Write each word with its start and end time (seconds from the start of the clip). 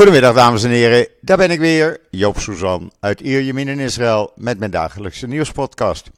Goedemiddag 0.00 0.34
dames 0.34 0.62
en 0.64 0.70
heren, 0.70 1.08
daar 1.20 1.36
ben 1.36 1.50
ik 1.50 1.58
weer, 1.58 2.00
Joop 2.10 2.38
Suzan 2.38 2.92
uit 3.00 3.20
Ierjemien 3.20 3.68
in 3.68 3.78
Israël 3.78 4.32
met 4.36 4.58
mijn 4.58 4.70
dagelijkse 4.70 5.26
nieuwspodcast. 5.26 6.10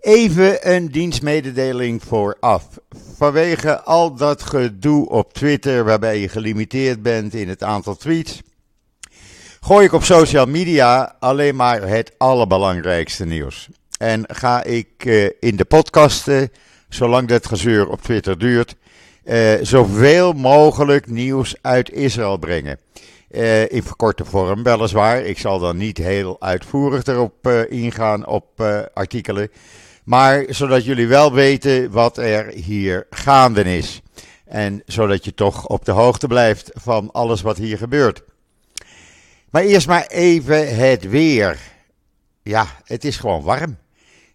Even 0.00 0.74
een 0.74 0.88
dienstmededeling 0.88 2.02
vooraf. 2.02 2.64
Vanwege 3.16 3.80
al 3.80 4.14
dat 4.14 4.42
gedoe 4.42 5.08
op 5.08 5.32
Twitter 5.32 5.84
waarbij 5.84 6.20
je 6.20 6.28
gelimiteerd 6.28 7.02
bent 7.02 7.34
in 7.34 7.48
het 7.48 7.62
aantal 7.62 7.96
tweets, 7.96 8.42
gooi 9.60 9.86
ik 9.86 9.92
op 9.92 10.04
social 10.04 10.46
media 10.46 11.16
alleen 11.20 11.56
maar 11.56 11.82
het 11.82 12.12
allerbelangrijkste 12.18 13.24
nieuws. 13.24 13.68
En 13.98 14.24
ga 14.26 14.62
ik 14.62 15.04
uh, 15.04 15.28
in 15.40 15.56
de 15.56 15.64
podcasten, 15.64 16.52
zolang 16.88 17.28
dat 17.28 17.46
gezeur 17.46 17.88
op 17.88 18.02
Twitter 18.02 18.38
duurt, 18.38 18.76
uh, 19.24 19.52
zoveel 19.62 20.32
mogelijk 20.32 21.06
nieuws 21.06 21.54
uit 21.60 21.90
Israël 21.90 22.36
brengen. 22.36 22.78
Uh, 23.30 23.70
in 23.70 23.82
verkorte 23.82 24.24
vorm 24.24 24.62
weliswaar. 24.62 25.22
Ik 25.22 25.38
zal 25.38 25.58
dan 25.58 25.76
niet 25.76 25.98
heel 25.98 26.36
uitvoerig 26.40 27.04
erop 27.04 27.46
uh, 27.46 27.70
ingaan 27.70 28.26
op 28.26 28.60
artikelen. 28.94 29.50
Maar 30.04 30.44
zodat 30.48 30.84
jullie 30.84 31.06
wel 31.06 31.32
weten 31.32 31.90
wat 31.90 32.18
er 32.18 32.46
hier 32.46 33.06
gaande 33.10 33.76
is. 33.76 34.02
En 34.44 34.82
zodat 34.86 35.24
je 35.24 35.34
toch 35.34 35.66
op 35.66 35.84
de 35.84 35.92
hoogte 35.92 36.26
blijft 36.26 36.70
van 36.74 37.10
alles 37.12 37.42
wat 37.42 37.56
hier 37.56 37.78
gebeurt. 37.78 38.22
Maar 39.50 39.62
eerst 39.62 39.86
maar 39.86 40.06
even 40.06 40.76
het 40.76 41.08
weer. 41.08 41.58
Ja, 42.42 42.66
het 42.84 43.04
is 43.04 43.16
gewoon 43.16 43.42
warm. 43.42 43.76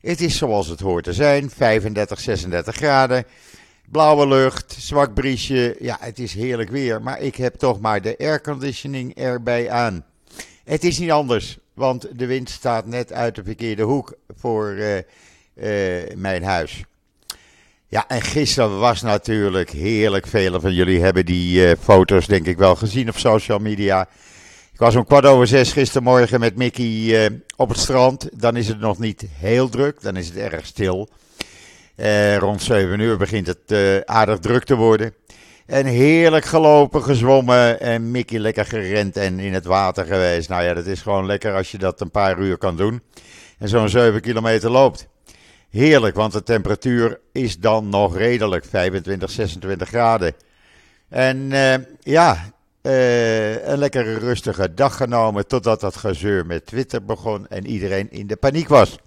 Het 0.01 0.21
is 0.21 0.37
zoals 0.37 0.67
het 0.67 0.79
hoort 0.79 1.03
te 1.03 1.13
zijn: 1.13 1.49
35, 1.49 2.19
36 2.19 2.75
graden. 2.75 3.25
Blauwe 3.91 4.27
lucht, 4.27 4.75
zwak 4.79 5.13
briesje. 5.13 5.75
Ja, 5.79 5.97
het 5.99 6.19
is 6.19 6.33
heerlijk 6.33 6.69
weer. 6.69 7.01
Maar 7.01 7.21
ik 7.21 7.35
heb 7.35 7.55
toch 7.55 7.79
maar 7.79 8.01
de 8.01 8.17
airconditioning 8.17 9.15
erbij 9.15 9.69
aan. 9.69 10.05
Het 10.63 10.83
is 10.83 10.99
niet 10.99 11.11
anders, 11.11 11.57
want 11.73 12.19
de 12.19 12.25
wind 12.25 12.49
staat 12.49 12.85
net 12.85 13.13
uit 13.13 13.35
de 13.35 13.43
verkeerde 13.43 13.83
hoek 13.83 14.17
voor 14.35 14.71
uh, 14.71 14.95
uh, 14.95 16.15
mijn 16.15 16.43
huis. 16.43 16.83
Ja, 17.87 18.07
en 18.07 18.21
gisteren 18.21 18.79
was 18.79 19.01
natuurlijk 19.01 19.69
heerlijk. 19.69 20.27
Velen 20.27 20.61
van 20.61 20.73
jullie 20.73 21.01
hebben 21.01 21.25
die 21.25 21.67
uh, 21.67 21.71
foto's 21.79 22.27
denk 22.27 22.45
ik 22.45 22.57
wel 22.57 22.75
gezien 22.75 23.09
op 23.09 23.17
social 23.17 23.59
media. 23.59 24.07
Ik 24.73 24.79
was 24.79 24.95
om 24.95 25.05
kwart 25.05 25.25
over 25.25 25.47
zes 25.47 25.71
gistermorgen 25.71 26.39
met 26.39 26.55
Mickey 26.55 27.41
op 27.55 27.69
het 27.69 27.79
strand. 27.79 28.29
Dan 28.33 28.55
is 28.55 28.67
het 28.67 28.79
nog 28.79 28.99
niet 28.99 29.25
heel 29.33 29.69
druk, 29.69 30.01
dan 30.01 30.15
is 30.15 30.27
het 30.27 30.37
erg 30.37 30.65
stil. 30.65 31.09
Uh, 31.99 32.37
rond 32.37 32.61
7 32.61 32.99
uur 32.99 33.17
begint 33.17 33.47
het 33.47 33.71
uh, 33.71 33.99
aardig 33.99 34.39
druk 34.39 34.63
te 34.63 34.75
worden. 34.75 35.13
En 35.65 35.85
heerlijk 35.85 36.45
gelopen, 36.45 37.03
gezwommen 37.03 37.79
en 37.79 38.11
Mickey 38.11 38.39
lekker 38.39 38.65
gerend 38.65 39.17
en 39.17 39.39
in 39.39 39.53
het 39.53 39.65
water 39.65 40.05
geweest. 40.05 40.49
Nou 40.49 40.63
ja, 40.63 40.73
dat 40.73 40.85
is 40.85 41.01
gewoon 41.01 41.25
lekker 41.25 41.53
als 41.53 41.71
je 41.71 41.77
dat 41.77 42.01
een 42.01 42.11
paar 42.11 42.39
uur 42.39 42.57
kan 42.57 42.77
doen. 42.77 43.01
En 43.57 43.69
zo'n 43.69 43.89
7 43.89 44.21
kilometer 44.21 44.71
loopt. 44.71 45.07
Heerlijk, 45.69 46.15
want 46.15 46.33
de 46.33 46.43
temperatuur 46.43 47.19
is 47.31 47.59
dan 47.59 47.89
nog 47.89 48.17
redelijk, 48.17 48.65
25, 48.65 49.29
26 49.29 49.87
graden. 49.87 50.33
En 51.09 51.37
uh, 51.37 51.73
ja, 51.99 52.53
een 52.81 53.77
lekkere 53.77 54.17
rustige 54.17 54.73
dag 54.73 54.97
genomen 54.97 55.47
totdat 55.47 55.79
dat 55.79 55.95
gezeur 55.95 56.45
met 56.45 56.65
Twitter 56.65 57.05
begon 57.05 57.47
en 57.47 57.67
iedereen 57.67 58.11
in 58.11 58.27
de 58.27 58.35
paniek 58.35 58.67
was. 58.67 58.97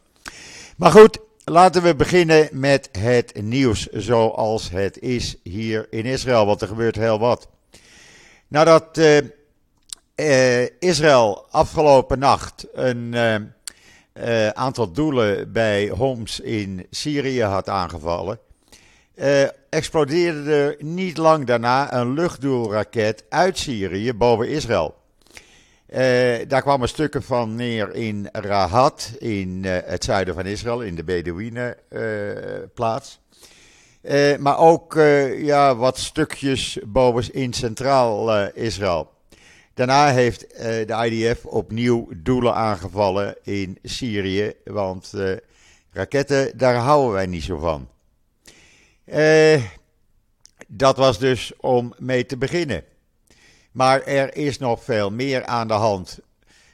Maar 0.76 0.90
goed, 0.90 1.18
Laten 1.44 1.82
we 1.82 1.94
beginnen 1.94 2.48
met 2.52 2.88
het 2.98 3.42
nieuws 3.42 3.86
zoals 3.86 4.70
het 4.70 4.98
is 4.98 5.36
hier 5.42 5.86
in 5.90 6.04
Israël, 6.04 6.46
want 6.46 6.60
er 6.60 6.68
gebeurt 6.68 6.96
heel 6.96 7.18
wat. 7.18 7.48
Nadat 8.48 8.98
uh, 8.98 9.16
uh, 10.16 10.68
Israël 10.78 11.46
afgelopen 11.50 12.18
nacht 12.18 12.66
een 12.72 13.14
uh, 14.14 14.48
aantal 14.48 14.92
doelen 14.92 15.52
bij 15.52 15.88
Homs 15.88 16.40
in 16.40 16.86
Syrië 16.90 17.42
had 17.42 17.68
aangevallen, 17.68 18.38
explodeerde 19.68 20.54
er 20.54 20.76
niet 20.78 21.16
lang 21.16 21.46
daarna 21.46 21.94
een 21.94 22.14
luchtdoelraket 22.14 23.24
uit 23.28 23.58
Syrië 23.58 24.12
boven 24.14 24.48
Israël. 24.48 25.01
Uh, 25.92 25.98
daar 26.48 26.62
kwamen 26.62 26.88
stukken 26.88 27.22
van 27.22 27.54
neer 27.54 27.94
in 27.94 28.28
Rahat, 28.32 29.12
in 29.18 29.62
uh, 29.62 29.78
het 29.84 30.04
zuiden 30.04 30.34
van 30.34 30.46
Israël, 30.46 30.80
in 30.80 30.94
de 30.94 31.04
Bedouinenplaats. 31.04 33.20
Uh, 34.02 34.36
maar 34.36 34.58
ook 34.58 34.94
ja, 35.36 35.76
wat 35.76 35.98
stukjes 35.98 36.78
boven 36.86 37.34
in 37.34 37.52
centraal 37.52 38.46
Israël. 38.46 39.10
Daarna 39.74 40.08
heeft 40.08 40.40
de 40.60 41.08
IDF 41.10 41.44
opnieuw 41.44 42.08
doelen 42.16 42.54
aangevallen 42.54 43.36
in 43.42 43.78
Syrië, 43.82 44.52
want 44.64 45.12
raketten, 45.92 46.58
daar 46.58 46.74
houden 46.74 47.12
wij 47.12 47.26
niet 47.26 47.42
zo 47.42 47.58
van. 47.58 47.88
dat 50.66 50.96
was 50.96 51.18
dus 51.18 51.52
om 51.60 51.94
mee 51.98 52.26
te 52.26 52.36
beginnen. 52.36 52.84
Maar 53.72 54.02
er 54.02 54.36
is 54.36 54.58
nog 54.58 54.84
veel 54.84 55.10
meer 55.10 55.44
aan 55.44 55.68
de 55.68 55.74
hand. 55.74 56.18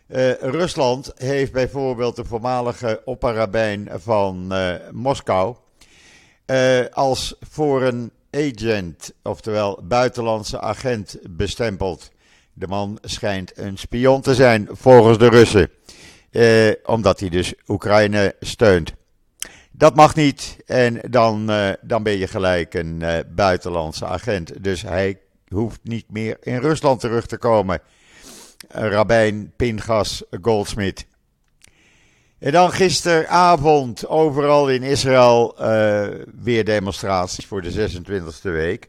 Uh, 0.08 0.32
Rusland 0.32 1.12
heeft 1.16 1.52
bijvoorbeeld 1.52 2.16
de 2.16 2.24
voormalige 2.24 3.02
opperrabijn 3.04 3.88
van 3.92 4.48
uh, 4.52 4.74
Moskou 4.92 5.56
uh, 6.46 6.80
als 6.92 7.34
foreign 7.50 8.10
agent, 8.30 9.12
oftewel 9.22 9.80
buitenlandse 9.82 10.60
agent, 10.60 11.18
bestempeld. 11.30 12.10
De 12.52 12.66
man 12.66 12.98
schijnt 13.02 13.58
een 13.58 13.76
spion 13.76 14.20
te 14.20 14.34
zijn 14.34 14.68
volgens 14.70 15.18
de 15.18 15.28
Russen, 15.28 15.70
omdat 16.84 17.20
hij 17.20 17.28
dus 17.28 17.54
Oekraïne 17.66 18.34
steunt. 18.40 18.92
Dat 19.70 19.94
mag 19.96 20.14
niet 20.14 20.56
en 20.66 21.00
dan, 21.10 21.50
dan 21.80 22.02
ben 22.02 22.18
je 22.18 22.26
gelijk 22.26 22.74
een 22.74 23.02
buitenlandse 23.34 24.06
agent. 24.06 24.64
Dus 24.64 24.82
hij 24.82 25.18
hoeft 25.48 25.80
niet 25.82 26.10
meer 26.10 26.36
in 26.40 26.58
Rusland 26.58 27.00
terug 27.00 27.26
te 27.26 27.36
komen. 27.36 27.80
Rabijn 28.68 29.52
Pingas 29.56 30.22
Goldsmith. 30.42 31.06
En 32.38 32.52
dan 32.52 32.72
gisteravond 32.72 34.08
overal 34.08 34.68
in 34.70 34.82
Israël 34.82 35.54
uh, 35.60 36.06
weer 36.40 36.64
demonstraties 36.64 37.46
voor 37.46 37.62
de 37.62 37.90
26e 37.90 38.42
week. 38.42 38.88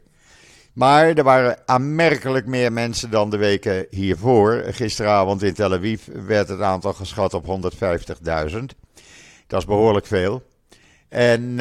Maar 0.72 1.06
er 1.06 1.22
waren 1.22 1.58
aanmerkelijk 1.66 2.46
meer 2.46 2.72
mensen 2.72 3.10
dan 3.10 3.30
de 3.30 3.36
weken 3.36 3.86
hiervoor. 3.90 4.62
Gisteravond 4.66 5.42
in 5.42 5.54
Tel 5.54 5.72
Aviv 5.72 6.06
werd 6.26 6.48
het 6.48 6.60
aantal 6.60 6.92
geschat 6.92 7.34
op 7.34 7.46
150.000. 8.52 8.58
Dat 9.46 9.60
is 9.60 9.66
behoorlijk 9.66 10.06
veel. 10.06 10.42
En 11.08 11.60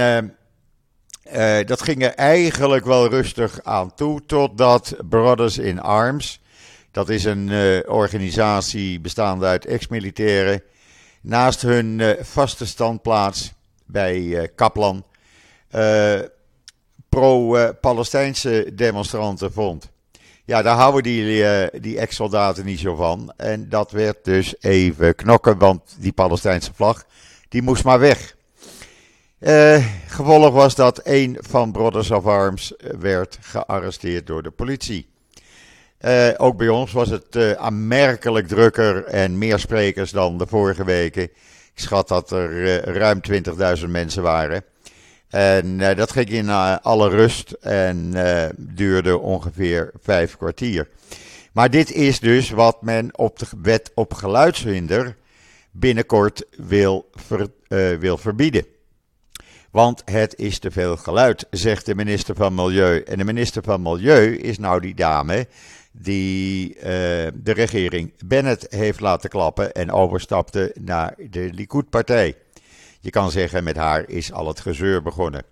uh, 1.36 1.58
dat 1.66 1.82
ging 1.82 2.04
er 2.04 2.14
eigenlijk 2.14 2.86
wel 2.86 3.08
rustig 3.08 3.64
aan 3.64 3.94
toe, 3.94 4.26
totdat 4.26 4.96
Brothers 5.10 5.58
in 5.58 5.80
Arms, 5.82 6.42
dat 6.92 7.10
is 7.10 7.24
een 7.24 7.48
uh, 7.48 7.80
organisatie 7.86 9.00
bestaande 9.00 9.46
uit 9.46 9.66
ex-militairen, 9.66 10.64
naast 11.22 11.62
hun 11.62 12.00
uh, 12.00 12.10
vaste 12.22 12.66
standplaats 12.66 13.54
bij 13.86 14.50
Kaplan 14.56 15.04
pro-Palestijnse 17.10 18.72
demonstranten 18.74 19.54
vond. 19.54 19.90
Ja, 20.46 20.62
daar 20.62 20.76
houden 20.76 21.04
die, 21.04 21.46
die 21.80 22.00
ex-soldaten 22.00 22.66
niet 22.66 22.80
zo 22.80 22.96
van. 22.96 23.34
En 23.38 23.70
dat 23.70 23.92
werd 23.92 24.18
dus 24.24 24.56
even 24.60 25.16
knokken, 25.16 25.58
want 25.58 25.96
die 26.00 26.12
Palestijnse 26.12 26.74
vlag, 26.74 27.04
die 27.50 27.62
moest 27.62 27.84
maar 27.84 28.00
weg. 28.00 28.36
Uh, 29.40 29.86
gevolg 30.08 30.54
was 30.54 30.76
dat 30.76 31.02
een 31.04 31.38
van 31.40 31.72
Brothers 31.72 32.12
of 32.12 32.26
Arms 32.26 32.74
werd 33.00 33.38
gearresteerd 33.42 34.28
door 34.28 34.44
de 34.44 34.52
politie. 34.52 35.08
Uh, 36.02 36.30
ook 36.38 36.58
bij 36.58 36.68
ons 36.70 36.92
was 36.92 37.10
het 37.10 37.36
uh, 37.36 37.52
aanmerkelijk 37.52 38.48
drukker 38.48 39.06
en 39.06 39.38
meer 39.38 39.60
sprekers 39.60 40.12
dan 40.12 40.38
de 40.38 40.48
vorige 40.48 40.84
weken. 40.84 41.24
Ik 41.24 41.32
schat 41.74 42.08
dat 42.08 42.32
er 42.32 42.84
ruim 42.94 43.22
20.000 43.80 43.86
mensen 43.88 44.24
waren. 44.24 44.64
En 45.30 45.78
dat 45.78 46.12
ging 46.12 46.30
in 46.30 46.50
alle 46.82 47.10
rust 47.10 47.52
en 47.52 48.14
duurde 48.58 49.18
ongeveer 49.18 49.92
vijf 50.02 50.38
kwartier. 50.38 50.88
Maar 51.52 51.70
dit 51.70 51.92
is 51.92 52.20
dus 52.20 52.50
wat 52.50 52.82
men 52.82 53.18
op 53.18 53.40
de 53.40 53.46
wet 53.62 53.92
op 53.96 54.14
geluidshinder 54.14 55.16
binnenkort 55.72 56.46
wil, 56.58 57.10
wil 58.00 58.18
verbieden. 58.18 58.66
Want 59.72 60.02
het 60.06 60.36
is 60.36 60.60
te 60.60 60.72
veel 60.72 60.98
geluid, 60.98 61.48
zegt 61.50 61.86
de 61.86 61.96
minister 61.96 62.36
van 62.36 62.54
Milieu. 62.54 63.02
En 63.02 63.18
de 63.18 63.24
minister 63.24 63.64
van 63.64 63.82
Milieu 63.82 64.36
is 64.36 64.58
nou 64.58 64.82
die 64.82 64.96
dame 64.96 65.48
die 65.92 66.76
uh, 66.76 66.82
de 67.34 67.52
regering 67.54 68.14
Bennett 68.26 68.66
heeft 68.70 69.00
laten 69.00 69.30
klappen 69.30 69.74
en 69.74 69.92
overstapte 69.92 70.76
naar 70.80 71.16
de 71.30 71.50
Likud-partij. 71.54 72.36
Je 73.00 73.10
kan 73.10 73.32
zeggen, 73.32 73.64
met 73.64 73.76
haar 73.76 74.10
is 74.10 74.32
al 74.32 74.48
het 74.48 74.60
gezeur 74.60 75.02
begonnen. 75.02 75.44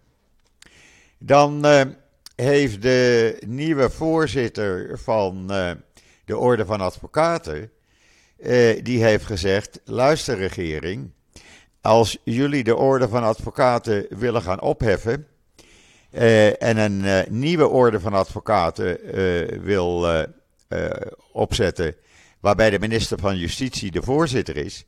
Dan 1.17 1.65
uh, 1.65 1.81
heeft 2.35 2.81
de 2.81 3.41
nieuwe 3.47 3.89
voorzitter 3.89 4.99
van 4.99 5.47
uh, 5.51 5.71
de 6.25 6.37
Orde 6.37 6.65
van 6.65 6.81
Advocaten, 6.81 7.71
die 8.83 9.03
heeft 9.03 9.25
gezegd: 9.25 9.79
luister, 9.85 10.37
regering, 10.37 11.11
als 11.87 12.17
jullie 12.23 12.63
de 12.63 12.75
Orde 12.75 13.07
van 13.07 13.23
Advocaten 13.23 14.05
willen 14.09 14.41
gaan 14.41 14.61
opheffen. 14.61 15.27
Uh, 16.11 16.61
en 16.63 16.77
een 16.77 17.03
uh, 17.03 17.19
nieuwe 17.29 17.67
orde 17.67 17.99
van 17.99 18.13
advocaten 18.13 18.99
wil 19.63 20.07
opzetten, 21.31 21.95
waarbij 22.39 22.69
de 22.69 22.79
minister 22.79 23.19
van 23.19 23.37
Justitie 23.37 23.91
de 23.91 24.01
voorzitter 24.01 24.57
is, 24.57 24.85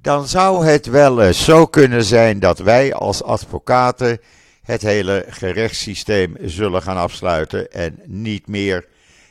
dan 0.00 0.28
zou 0.28 0.66
het 0.66 0.86
wel 0.86 1.22
eens 1.22 1.44
zo 1.44 1.66
kunnen 1.66 2.04
zijn 2.04 2.38
dat 2.38 2.58
wij 2.58 2.94
als 2.94 3.22
advocaten 3.22 4.20
het 4.62 4.82
hele 4.82 5.24
gerechtssysteem 5.28 6.36
zullen 6.40 6.82
gaan 6.82 6.96
afsluiten 6.96 7.72
en 7.72 8.00
niet 8.04 8.46
meer 8.46 8.86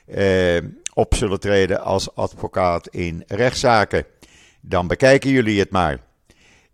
eh, 0.05 0.57
op 0.93 1.15
zullen 1.15 1.39
treden 1.39 1.81
als 1.81 2.15
advocaat 2.15 2.87
in 2.87 3.23
rechtszaken. 3.27 4.05
Dan 4.61 4.87
bekijken 4.87 5.29
jullie 5.29 5.59
het 5.59 5.71
maar. 5.71 6.05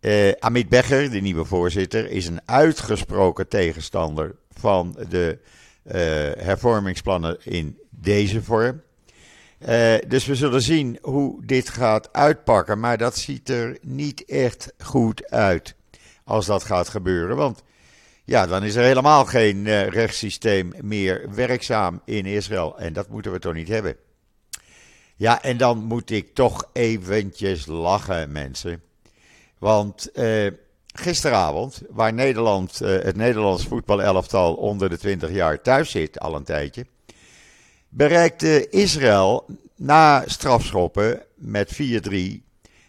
Eh, 0.04 0.32
Amit 0.40 0.70
Becher, 0.70 1.12
de 1.12 1.20
nieuwe 1.20 1.46
voorzitter, 1.46 2.10
is 2.10 2.28
een 2.28 2.42
uitgesproken 2.46 3.48
tegenstander 3.48 4.36
van 4.54 4.98
de 5.10 5.38
eh, 5.84 5.96
hervormingsplannen 6.46 7.38
in 7.44 7.78
deze 7.90 8.44
vorm. 8.44 8.82
Uh, 9.68 9.96
dus 10.08 10.26
we 10.26 10.36
zullen 10.36 10.62
zien 10.62 10.98
hoe 11.02 11.46
dit 11.46 11.70
gaat 11.70 12.14
uitpakken. 12.14 12.80
Maar 12.80 12.98
dat 12.98 13.18
ziet 13.18 13.50
er 13.50 13.78
niet 13.82 14.26
echt 14.26 14.74
goed 14.78 15.30
uit 15.30 15.76
als 16.24 16.46
dat 16.46 16.64
gaat 16.64 16.90
gebeuren. 16.90 17.36
Want 17.36 17.64
ja, 18.26 18.48
dan 18.48 18.64
is 18.64 18.76
er 18.76 18.84
helemaal 18.84 19.26
geen 19.26 19.66
uh, 19.66 19.88
rechtssysteem 19.88 20.74
meer 20.82 21.34
werkzaam 21.36 22.02
in 22.06 22.26
Israël. 22.26 22.80
En 22.80 22.94
dat 22.94 23.10
moeten 23.10 23.32
we 23.32 23.40
toch 23.40 23.54
niet 23.54 23.68
hebben. 23.68 23.96
Ja, 25.16 25.44
en 25.44 25.58
dan 25.58 25.84
moet 25.84 26.10
ik 26.10 26.34
toch 26.34 26.70
eventjes 26.74 27.66
lachen, 27.66 28.32
mensen. 28.32 28.82
Want 29.64 30.10
uh, 30.14 30.52
gisteravond, 30.94 31.82
waar 31.90 32.14
Nederland, 32.14 32.80
het 32.80 33.16
Nederlands 33.16 33.66
voetbalelftal 33.66 34.54
onder 34.54 34.90
de 34.90 34.98
20 34.98 35.32
jaar 35.32 35.62
thuis 35.62 35.92
zit, 35.92 36.20
al 36.20 36.36
een 36.36 36.44
tijdje 36.44 36.86
bereikte 37.94 38.70
Israël 38.70 39.46
na 39.76 40.24
strafschoppen 40.26 41.24
met 41.36 41.82
4-3 42.10 42.18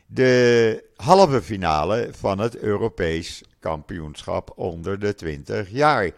de 0.07 0.85
halve 0.97 1.43
finale 1.43 2.09
van 2.19 2.39
het 2.39 2.57
Europees 2.57 3.43
kampioenschap 3.61 4.53
onder 4.57 4.99
de 4.99 5.15
20 5.15 5.71
jaar. 5.71 6.11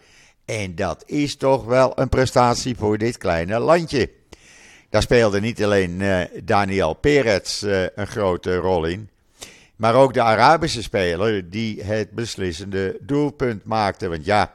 En 0.44 0.74
dat 0.74 1.02
is 1.06 1.36
toch 1.36 1.64
wel 1.64 1.92
een 1.94 2.08
prestatie 2.08 2.76
voor 2.76 2.98
dit 2.98 3.18
kleine 3.18 3.58
landje. 3.58 4.10
Daar 4.90 5.02
speelde 5.02 5.40
niet 5.40 5.64
alleen 5.64 6.00
uh, 6.00 6.20
Daniel 6.44 6.94
Peretz 6.94 7.62
uh, 7.62 7.82
een 7.94 8.06
grote 8.06 8.56
rol 8.56 8.84
in, 8.84 9.10
maar 9.76 9.94
ook 9.94 10.14
de 10.14 10.22
Arabische 10.22 10.82
speler 10.82 11.50
die 11.50 11.82
het 11.82 12.10
beslissende 12.10 12.98
doelpunt 13.00 13.64
maakte. 13.64 14.08
Want 14.08 14.24
ja, 14.24 14.54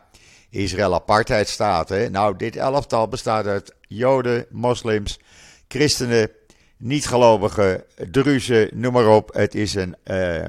Israël 0.49 0.93
apartheidstaat. 0.93 1.89
Hè? 1.89 2.09
Nou, 2.09 2.37
dit 2.37 2.55
elftal 2.55 3.07
bestaat 3.07 3.45
uit 3.45 3.75
Joden, 3.87 4.45
moslims, 4.49 5.19
christenen, 5.67 6.29
niet-gelovigen, 6.77 7.83
druzen, 8.11 8.69
noem 8.73 8.93
maar 8.93 9.07
op. 9.07 9.33
Het 9.33 9.55
is 9.55 9.73
een, 9.73 9.95
uh, 10.03 10.43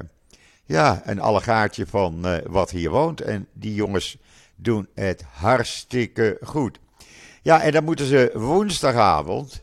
ja, 0.65 1.01
een 1.05 1.19
allegaartje 1.19 1.85
van 1.87 2.27
uh, 2.27 2.37
wat 2.45 2.71
hier 2.71 2.89
woont. 2.89 3.21
En 3.21 3.47
die 3.53 3.73
jongens 3.73 4.17
doen 4.55 4.87
het 4.93 5.23
hartstikke 5.31 6.37
goed. 6.41 6.79
Ja, 7.41 7.61
en 7.61 7.71
dan 7.71 7.83
moeten 7.83 8.05
ze 8.05 8.31
woensdagavond 8.33 9.62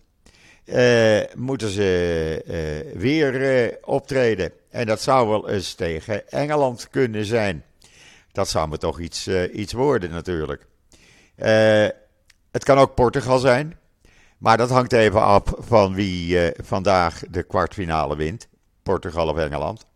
uh, 0.72 1.20
moeten 1.34 1.68
ze 1.68 2.92
weer 2.94 3.78
optreden. 3.84 4.52
En 4.70 4.86
dat 4.86 5.00
zou 5.00 5.28
wel 5.28 5.48
eens 5.48 5.74
tegen 5.74 6.30
Engeland 6.30 6.88
kunnen 6.90 7.24
zijn. 7.24 7.64
Dat 8.32 8.48
zou 8.48 8.68
me 8.68 8.78
toch 8.78 9.00
iets, 9.00 9.28
iets 9.52 9.72
worden 9.72 10.10
natuurlijk. 10.10 10.66
Het 12.50 12.64
kan 12.64 12.78
ook 12.78 12.94
Portugal 12.94 13.38
zijn. 13.38 13.78
Maar 14.38 14.56
dat 14.56 14.70
hangt 14.70 14.92
even 14.92 15.22
af 15.22 15.42
van 15.58 15.94
wie 15.94 16.52
vandaag 16.62 17.22
de 17.30 17.42
kwartfinale 17.42 18.16
wint. 18.16 18.48
Portugal 18.82 19.28
of 19.28 19.36
Engeland. 19.36 19.86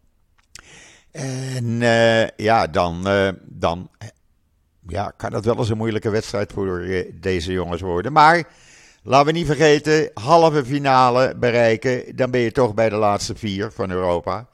En 1.10 1.78
ja, 2.36 2.66
dan, 2.66 3.02
dan 3.42 3.90
ja, 4.86 5.12
kan 5.16 5.30
dat 5.30 5.44
wel 5.44 5.56
eens 5.56 5.68
een 5.68 5.76
moeilijke 5.76 6.10
wedstrijd 6.10 6.52
voor 6.52 6.86
deze 7.20 7.52
jongens 7.52 7.80
worden. 7.80 8.12
Maar 8.12 8.44
laten 9.04 9.26
we 9.26 9.32
niet 9.32 9.46
vergeten, 9.46 10.10
halve 10.14 10.64
finale 10.64 11.34
bereiken. 11.36 12.16
Dan 12.16 12.30
ben 12.30 12.40
je 12.40 12.52
toch 12.52 12.74
bij 12.74 12.88
de 12.88 12.96
laatste 12.96 13.34
vier 13.34 13.72
van 13.72 13.90
Europa. 13.90 14.48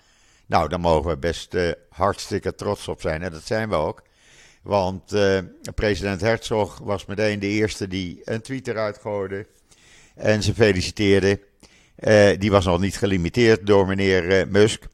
Nou, 0.47 0.69
daar 0.69 0.81
mogen 0.81 1.11
we 1.11 1.17
best 1.17 1.57
hartstikke 1.89 2.55
trots 2.55 2.89
op 2.89 3.01
zijn. 3.01 3.23
En 3.23 3.31
dat 3.31 3.47
zijn 3.47 3.69
we 3.69 3.75
ook. 3.75 4.03
Want 4.63 5.13
uh, 5.13 5.39
president 5.75 6.21
Herzog 6.21 6.79
was 6.79 7.07
meteen 7.07 7.39
de 7.39 7.47
eerste 7.47 7.89
die 7.89 8.21
een 8.25 8.41
tweet 8.41 8.69
eruit 8.69 8.99
gooide. 8.99 9.47
En 10.15 10.43
ze 10.43 10.55
feliciteerde. 10.55 11.41
Uh, 11.99 12.39
die 12.39 12.51
was 12.51 12.65
nog 12.65 12.81
niet 12.81 12.97
gelimiteerd 12.97 13.67
door 13.67 13.87
meneer 13.87 14.49
Musk. 14.49 14.85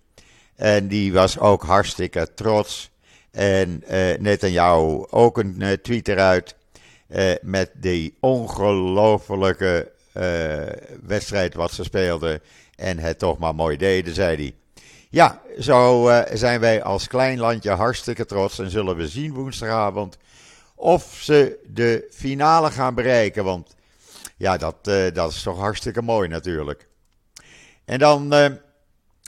En 0.55 0.89
die 0.89 1.13
was 1.13 1.39
ook 1.39 1.63
hartstikke 1.63 2.35
trots. 2.35 2.91
En 3.31 3.83
uh, 3.91 4.17
Netanyahu 4.19 5.07
ook 5.11 5.39
een 5.39 5.79
tweet 5.83 6.09
eruit. 6.09 6.57
Met 7.41 7.71
die 7.75 8.17
ongelofelijke 8.21 9.93
wedstrijd 11.03 11.55
wat 11.55 11.73
ze 11.73 11.85
speelden. 11.85 12.41
En 12.77 12.99
het 12.99 13.19
toch 13.19 13.39
maar 13.39 13.55
mooi 13.55 13.77
deden, 13.77 14.15
zei 14.15 14.37
hij. 14.37 14.55
Ja, 15.11 15.43
zo 15.59 16.09
uh, 16.09 16.21
zijn 16.33 16.61
wij 16.61 16.83
als 16.83 17.09
klein 17.09 17.39
landje 17.39 17.71
hartstikke 17.71 18.25
trots 18.25 18.59
en 18.59 18.71
zullen 18.71 18.97
we 18.97 19.09
zien 19.09 19.35
woensdagavond 19.35 20.19
of 20.75 21.19
ze 21.21 21.59
de 21.67 22.07
finale 22.11 22.71
gaan 22.71 22.95
bereiken. 22.95 23.45
Want 23.45 23.75
ja, 24.37 24.57
dat, 24.57 24.85
dat 25.15 25.31
is 25.31 25.43
toch 25.43 25.59
hartstikke 25.59 26.03
mooi 26.03 26.29
natuurlijk. 26.29 26.89
En 27.85 27.99
dan 27.99 28.35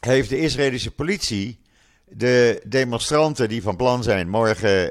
heeft 0.00 0.28
de 0.28 0.38
Israëlische 0.38 0.90
politie 0.90 1.60
de 2.10 2.62
demonstranten 2.66 3.49
die 3.49 3.62
van 3.62 3.76
plan 3.76 4.02
zijn 4.02 4.28
morgen 4.28 4.90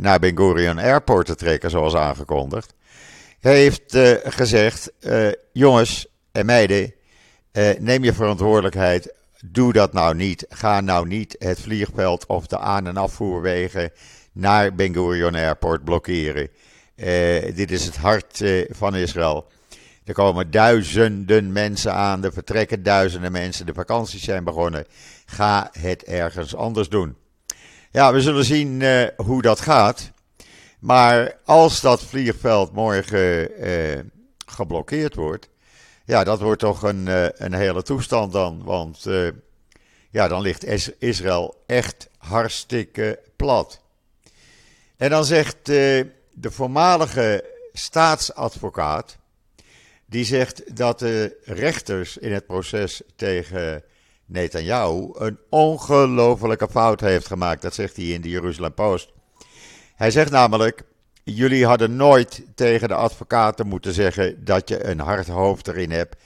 naar 0.00 0.18
Ben 0.18 0.36
Gurion 0.36 0.78
Airport 0.78 1.26
te 1.26 1.34
trekken, 1.34 1.70
zoals 1.70 1.94
aangekondigd, 1.94 2.74
heeft 3.40 3.96
gezegd: 4.24 4.92
jongens 5.52 6.06
en 6.32 6.46
meiden, 6.46 6.94
neem 7.78 8.04
je 8.04 8.12
verantwoordelijkheid 8.12 9.16
Doe 9.44 9.72
dat 9.72 9.92
nou 9.92 10.14
niet. 10.14 10.46
Ga 10.48 10.80
nou 10.80 11.06
niet 11.06 11.36
het 11.38 11.60
vliegveld 11.60 12.26
of 12.26 12.46
de 12.46 12.58
aan- 12.58 12.86
en 12.86 12.96
afvoerwegen 12.96 13.90
naar 14.32 14.74
Ben 14.74 14.94
Gurion 14.94 15.34
Airport 15.34 15.84
blokkeren. 15.84 16.48
Dit 17.54 17.70
is 17.70 17.84
het 17.84 17.96
hart 17.96 18.44
van 18.68 18.96
Israël. 18.96 19.46
Er 20.08 20.14
komen 20.14 20.50
duizenden 20.50 21.52
mensen 21.52 21.92
aan, 21.92 22.24
er 22.24 22.32
vertrekken 22.32 22.82
duizenden 22.82 23.32
mensen, 23.32 23.66
de 23.66 23.74
vakanties 23.74 24.22
zijn 24.22 24.44
begonnen. 24.44 24.86
Ga 25.26 25.68
het 25.72 26.04
ergens 26.04 26.54
anders 26.54 26.88
doen. 26.88 27.16
Ja, 27.90 28.12
we 28.12 28.20
zullen 28.20 28.44
zien 28.44 28.80
uh, 28.80 29.06
hoe 29.16 29.42
dat 29.42 29.60
gaat. 29.60 30.10
Maar 30.78 31.36
als 31.44 31.80
dat 31.80 32.02
vliegveld 32.02 32.72
morgen 32.72 33.50
geblokkeerd 34.46 35.14
wordt, 35.14 35.48
ja, 36.04 36.24
dat 36.24 36.40
wordt 36.40 36.60
toch 36.60 36.82
een, 36.82 37.08
eh, 37.08 37.26
een 37.32 37.54
hele 37.54 37.82
toestand 37.82 38.32
dan. 38.32 38.64
Want 38.64 39.06
ja, 40.10 40.28
dan 40.28 40.40
ligt 40.40 40.64
Israël 40.98 41.62
echt 41.66 42.08
hartstikke 42.18 43.18
plat. 43.36 43.80
En 44.96 45.10
dan 45.10 45.24
zegt 45.24 45.66
de 45.66 46.10
voormalige 46.40 47.44
staatsadvocaat. 47.72 49.17
Die 50.10 50.24
zegt 50.24 50.76
dat 50.76 50.98
de 50.98 51.36
rechters 51.44 52.16
in 52.16 52.32
het 52.32 52.46
proces 52.46 53.02
tegen 53.16 53.82
Netanyahu 54.26 55.10
een 55.12 55.38
ongelofelijke 55.50 56.68
fout 56.70 57.00
heeft 57.00 57.26
gemaakt. 57.26 57.62
Dat 57.62 57.74
zegt 57.74 57.96
hij 57.96 58.04
in 58.04 58.20
de 58.20 58.28
Jeruzalem 58.28 58.74
Post. 58.74 59.12
Hij 59.94 60.10
zegt 60.10 60.30
namelijk 60.30 60.84
Jullie 61.34 61.66
hadden 61.66 61.96
nooit 61.96 62.42
tegen 62.54 62.88
de 62.88 62.94
advocaten 62.94 63.66
moeten 63.66 63.92
zeggen 63.92 64.44
dat 64.44 64.68
je 64.68 64.84
een 64.84 65.00
hard 65.00 65.26
hoofd 65.26 65.68
erin 65.68 65.90
hebt. 65.90 66.16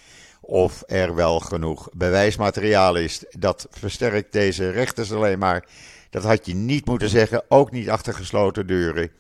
Of 0.41 0.83
er 0.87 1.15
wel 1.15 1.41
genoeg 1.41 1.89
bewijsmateriaal 1.93 2.97
is. 2.97 3.25
Dat 3.31 3.67
versterkt 3.71 4.33
deze 4.33 4.71
rechters 4.71 5.13
alleen 5.13 5.39
maar. 5.39 5.67
Dat 6.11 6.23
had 6.23 6.47
je 6.47 6.55
niet 6.55 6.87
moeten 6.87 7.09
zeggen, 7.09 7.43
ook 7.49 7.71
niet 7.71 7.91
achter 7.91 8.15
gesloten 8.15 8.67
deuren. 8.67 9.11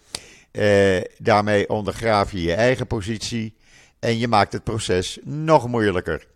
Eh, 0.51 1.01
daarmee 1.19 1.69
ondergraaf 1.69 2.33
je 2.33 2.43
je 2.43 2.55
eigen 2.55 2.87
positie 2.87 3.55
en 4.03 4.19
je 4.19 4.29
maakt 4.29 4.53
het 4.53 4.65
proces 4.65 5.19
nog 5.25 5.69
moeilijker. 5.69 6.27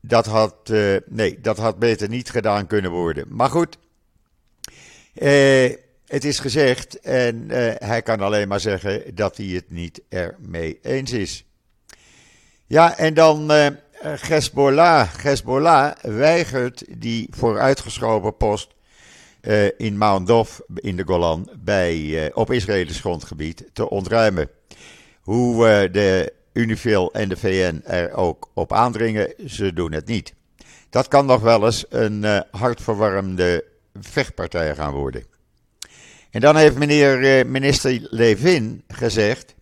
Dat 0.00 0.26
had, 0.26 0.54
uh, 0.70 0.96
nee, 1.06 1.40
dat 1.40 1.56
had 1.56 1.78
beter 1.78 2.08
niet 2.08 2.30
gedaan 2.30 2.66
kunnen 2.66 2.90
worden. 2.90 3.24
Maar 3.28 3.50
goed, 3.50 3.78
eh, 5.14 5.72
het 6.06 6.24
is 6.24 6.38
gezegd 6.38 7.00
en 7.00 7.36
uh, 7.36 7.72
hij 7.74 8.02
kan 8.02 8.20
alleen 8.20 8.48
maar 8.48 8.60
zeggen 8.60 9.14
dat 9.14 9.36
hij 9.36 9.46
het 9.46 9.70
niet 9.70 10.00
ermee 10.08 10.78
eens 10.82 11.12
is. 11.12 11.44
Ja, 12.66 12.96
en 12.96 13.14
dan 13.14 13.52
uh, 13.52 13.66
Hezbollah, 14.02 15.14
Hezbollah 15.14 15.96
weigert 16.02 16.84
die 17.00 17.28
vooruitgeschoven 17.30 18.36
post 18.36 18.76
in 19.76 19.98
Mount 19.98 20.26
Dov 20.26 20.58
in 20.74 20.96
de 20.96 21.04
Golan 21.06 21.50
bij, 21.58 22.30
op 22.34 22.50
Israëlisch 22.50 23.00
grondgebied 23.00 23.64
te 23.72 23.90
ontruimen. 23.90 24.50
Hoe 25.20 25.90
de 25.90 26.36
Unifil 26.52 27.12
en 27.12 27.28
de 27.28 27.36
VN 27.36 27.80
er 27.84 28.12
ook 28.12 28.50
op 28.54 28.72
aandringen, 28.72 29.34
ze 29.46 29.72
doen 29.72 29.92
het 29.92 30.06
niet. 30.06 30.34
Dat 30.90 31.08
kan 31.08 31.26
nog 31.26 31.40
wel 31.40 31.64
eens 31.64 31.84
een 31.88 32.44
hartverwarmde 32.50 33.64
vechtpartij 34.00 34.74
gaan 34.74 34.92
worden. 34.92 35.24
En 36.30 36.40
dan 36.40 36.56
heeft 36.56 36.76
meneer 36.76 37.46
minister 37.46 38.06
Levin 38.10 38.82
gezegd 38.88 39.56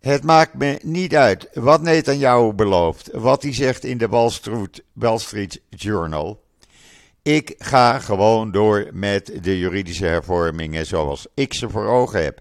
het 0.00 0.24
maakt 0.24 0.54
me 0.54 0.78
niet 0.82 1.14
uit 1.14 1.48
wat 1.52 1.82
Netanyahu 1.82 2.52
belooft, 2.52 3.10
wat 3.12 3.42
hij 3.42 3.54
zegt 3.54 3.84
in 3.84 3.98
de 3.98 4.08
Wall 4.08 4.30
Street, 4.30 4.82
Wall 4.92 5.18
Street 5.18 5.60
Journal. 5.68 6.42
Ik 7.22 7.54
ga 7.58 7.98
gewoon 7.98 8.50
door 8.50 8.88
met 8.92 9.32
de 9.42 9.58
juridische 9.58 10.04
hervormingen 10.04 10.86
zoals 10.86 11.26
ik 11.34 11.54
ze 11.54 11.68
voor 11.68 11.86
ogen 11.86 12.22
heb. 12.22 12.40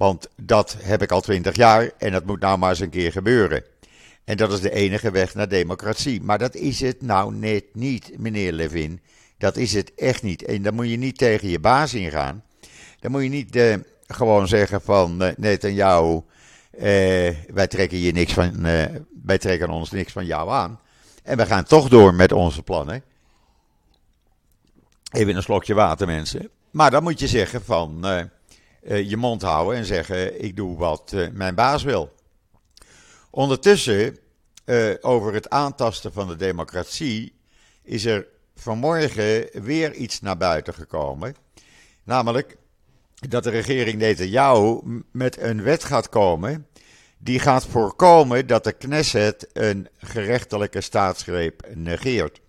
Want 0.00 0.28
dat 0.36 0.76
heb 0.78 1.02
ik 1.02 1.12
al 1.12 1.20
twintig 1.20 1.56
jaar 1.56 1.90
en 1.98 2.12
dat 2.12 2.24
moet 2.24 2.40
nou 2.40 2.58
maar 2.58 2.70
eens 2.70 2.80
een 2.80 2.90
keer 2.90 3.12
gebeuren. 3.12 3.64
En 4.24 4.36
dat 4.36 4.52
is 4.52 4.60
de 4.60 4.72
enige 4.72 5.10
weg 5.10 5.34
naar 5.34 5.48
democratie. 5.48 6.22
Maar 6.22 6.38
dat 6.38 6.54
is 6.54 6.80
het 6.80 7.02
nou 7.02 7.34
net 7.34 7.64
niet, 7.72 8.18
meneer 8.18 8.52
Levin. 8.52 9.00
Dat 9.38 9.56
is 9.56 9.72
het 9.72 9.94
echt 9.94 10.22
niet. 10.22 10.44
En 10.44 10.62
dan 10.62 10.74
moet 10.74 10.88
je 10.88 10.96
niet 10.96 11.18
tegen 11.18 11.48
je 11.48 11.58
baas 11.58 11.94
ingaan. 11.94 12.44
Dan 13.00 13.10
moet 13.10 13.22
je 13.22 13.28
niet 13.28 13.56
uh, 13.56 13.74
gewoon 14.06 14.48
zeggen 14.48 14.80
van 14.80 15.22
uh, 15.22 15.28
Netanyahu 15.36 16.12
uh, 16.12 16.22
wij 17.52 17.66
trekken 17.66 17.98
hier 17.98 18.12
niks 18.12 18.32
van, 18.32 18.66
uh, 18.66 18.84
wij 19.24 19.38
trekken 19.38 19.70
ons 19.70 19.90
niks 19.90 20.12
van 20.12 20.26
jou 20.26 20.50
aan. 20.50 20.80
En 21.22 21.36
we 21.36 21.46
gaan 21.46 21.64
toch 21.64 21.88
door 21.88 22.14
met 22.14 22.32
onze 22.32 22.62
plannen. 22.62 23.02
Even 25.12 25.36
een 25.36 25.42
slokje 25.42 25.74
water, 25.74 26.06
mensen. 26.06 26.48
Maar 26.70 26.90
dan 26.90 27.02
moet 27.02 27.20
je 27.20 27.28
zeggen 27.28 27.64
van 27.64 28.00
uh, 28.04 28.22
je 28.82 29.16
mond 29.16 29.42
houden 29.42 29.76
en 29.76 29.84
zeggen: 29.84 30.44
ik 30.44 30.56
doe 30.56 30.78
wat 30.78 31.14
mijn 31.32 31.54
baas 31.54 31.82
wil. 31.82 32.12
Ondertussen, 33.30 34.18
over 35.00 35.34
het 35.34 35.50
aantasten 35.50 36.12
van 36.12 36.28
de 36.28 36.36
democratie, 36.36 37.34
is 37.82 38.04
er 38.04 38.26
vanmorgen 38.54 39.48
weer 39.62 39.92
iets 39.94 40.20
naar 40.20 40.36
buiten 40.36 40.74
gekomen. 40.74 41.34
Namelijk 42.04 42.56
dat 43.28 43.44
de 43.44 43.50
regering 43.50 43.98
Netanyahu 43.98 44.80
met 45.12 45.38
een 45.38 45.62
wet 45.62 45.84
gaat 45.84 46.08
komen 46.08 46.66
die 47.22 47.38
gaat 47.38 47.66
voorkomen 47.66 48.46
dat 48.46 48.64
de 48.64 48.72
Knesset 48.72 49.48
een 49.52 49.88
gerechtelijke 49.98 50.80
staatsgreep 50.80 51.68
negeert. 51.74 52.40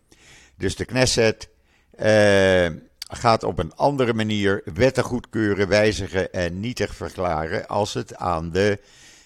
Dus 0.57 0.75
de 0.75 0.85
Knesset 0.85 1.49
eh, 1.91 2.69
gaat 3.11 3.43
op 3.43 3.59
een 3.59 3.75
andere 3.75 4.13
manier 4.13 4.61
wetten 4.73 5.03
goedkeuren, 5.03 5.67
wijzigen 5.67 6.33
en 6.33 6.59
nietig 6.59 6.95
verklaren 6.95 7.67
als 7.67 7.93
het 7.93 8.15
aan 8.15 8.51
de 8.51 8.79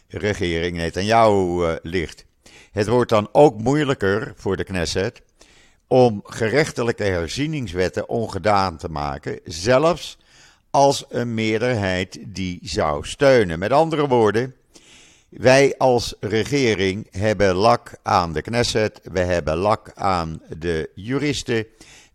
regering 0.07 0.77
Netanyahu 0.77 1.67
uh, 1.67 1.75
ligt. 1.81 2.25
Het 2.71 2.87
wordt 2.87 3.09
dan 3.09 3.29
ook 3.31 3.57
moeilijker 3.61 4.33
voor 4.35 4.57
de 4.57 4.63
Knesset 4.63 5.21
om 5.87 6.21
gerechtelijke 6.23 7.03
herzieningswetten 7.03 8.09
ongedaan 8.09 8.77
te 8.77 8.89
maken, 8.89 9.39
zelfs 9.43 10.17
als 10.69 11.05
een 11.09 11.33
meerderheid 11.33 12.19
die 12.25 12.59
zou 12.61 13.07
steunen. 13.07 13.59
Met 13.59 13.71
andere 13.71 14.07
woorden, 14.07 14.55
wij 15.29 15.77
als 15.77 16.15
regering 16.19 17.07
hebben 17.11 17.55
lak 17.55 17.91
aan 18.03 18.33
de 18.33 18.41
Knesset, 18.41 18.99
we 19.11 19.19
hebben 19.19 19.57
lak 19.57 19.91
aan 19.93 20.41
de 20.57 20.89
juristen, 20.95 21.65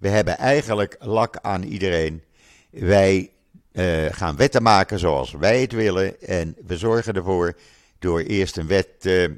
we 0.00 0.08
hebben 0.08 0.38
eigenlijk 0.38 0.96
lak 0.98 1.36
aan 1.40 1.62
iedereen. 1.62 2.22
Wij 2.70 3.30
uh, 3.72 4.06
gaan 4.10 4.36
wetten 4.36 4.62
maken 4.62 4.98
zoals 4.98 5.32
wij 5.32 5.60
het 5.60 5.72
willen 5.72 6.20
en 6.20 6.56
we 6.66 6.76
zorgen 6.76 7.14
ervoor 7.14 7.56
door 7.98 8.20
eerst 8.20 8.56
een 8.56 8.66
wet 8.66 8.88
uh, 9.02 9.28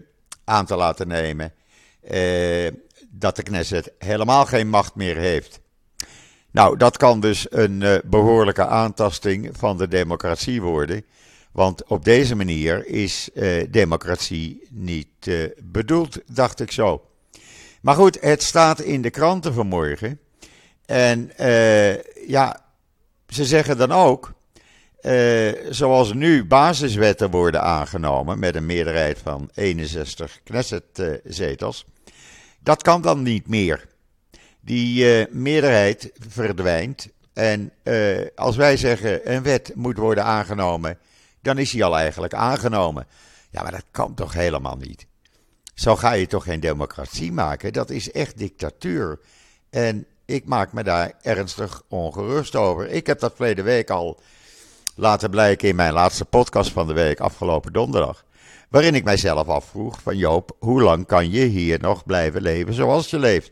aan 0.45 0.66
te 0.66 0.76
laten 0.76 1.09
nemen 1.09 1.52
uh, 2.11 2.71
dat 3.09 3.37
de 3.37 3.42
Knesset 3.42 3.92
helemaal 3.99 4.47
geen 4.47 4.69
macht 4.69 4.95
meer 4.95 5.16
heeft. 5.16 5.61
Nou, 6.50 6.76
dat 6.76 6.97
kan 6.97 7.21
dus 7.21 7.47
een 7.50 8.00
behoorlijke 8.04 8.66
aantasting 8.66 9.50
van 9.52 9.78
de 9.78 9.88
democratie 9.88 10.62
worden. 10.62 11.04
Want 11.52 11.85
op 11.85 12.04
deze 12.04 12.35
manier 12.35 12.87
is 12.87 13.31
democratie 13.71 14.69
niet 14.71 15.31
bedoeld, 15.62 16.19
dacht 16.26 16.61
ik 16.61 16.73
zo. 16.73 17.02
Maar 17.83 17.95
goed, 17.95 18.21
het 18.21 18.42
staat 18.42 18.81
in 18.81 19.02
de 19.02 19.11
kranten 19.11 19.54
vanmorgen. 19.54 20.21
En 20.93 21.33
uh, 21.41 21.95
ja, 22.29 22.65
ze 23.29 23.45
zeggen 23.45 23.79
dan 23.79 23.93
ook, 23.93 24.33
zoals 25.71 26.13
nu 26.13 26.45
basiswetten 26.45 27.31
worden 27.31 27.63
aangenomen 27.63 28.39
met 28.39 28.55
een 28.55 28.67
meerderheid 28.67 29.19
van 29.19 29.51
61 29.55 30.41
Knesset-zetels, 30.45 31.85
dat 32.61 32.83
kan 32.83 33.03
dan 33.03 33.23
niet 33.23 33.49
meer. 33.49 33.87
Die 34.61 35.27
meerderheid 35.31 36.13
verdwijnt. 36.29 37.09
En 37.33 37.73
als 38.35 38.57
wij 38.57 38.77
zeggen 38.77 39.33
een 39.33 39.43
wet 39.43 39.73
moet 39.75 39.97
worden 39.97 40.25
aangenomen 40.25 40.99
dan 41.43 41.59
is 41.59 41.73
hij 41.73 41.83
al 41.83 41.97
eigenlijk 41.97 42.35
aangenomen. 42.35 43.07
Ja, 43.51 43.63
maar 43.63 43.71
dat 43.71 43.85
kan 43.91 44.15
toch 44.15 44.33
helemaal 44.33 44.77
niet? 44.77 45.07
Zo 45.75 45.97
ga 45.97 46.13
je 46.13 46.27
toch 46.27 46.45
geen 46.45 46.61
democratie 46.61 47.33
maken? 47.33 47.73
Dat 47.73 47.91
is 47.91 48.11
echt 48.11 48.39
dictatuur. 48.39 49.21
En 49.71 50.07
ik 50.33 50.45
maak 50.45 50.73
me 50.73 50.83
daar 50.83 51.12
ernstig 51.23 51.83
ongerust 51.89 52.57
over. 52.57 52.89
Ik 52.89 53.07
heb 53.07 53.21
dat 53.21 53.33
verleden 53.37 53.65
week 53.65 53.91
al 53.91 54.21
laten 54.97 55.31
blijken 55.31 55.69
in 55.69 55.77
mijn 55.77 55.93
laatste 55.93 56.25
podcast 56.25 56.73
van 56.73 56.87
de 56.87 56.93
week, 56.93 57.21
afgelopen 57.21 57.73
donderdag. 57.73 58.25
Waarin 58.69 58.95
ik 58.95 59.05
mijzelf 59.05 59.49
afvroeg 59.49 60.01
van 60.03 60.17
Joop, 60.17 60.57
hoe 60.59 60.83
lang 60.83 61.07
kan 61.07 61.31
je 61.31 61.45
hier 61.45 61.81
nog 61.81 62.05
blijven 62.05 62.43
leven 62.43 62.75
zoals 62.75 63.11
je 63.11 63.19
leeft? 63.19 63.51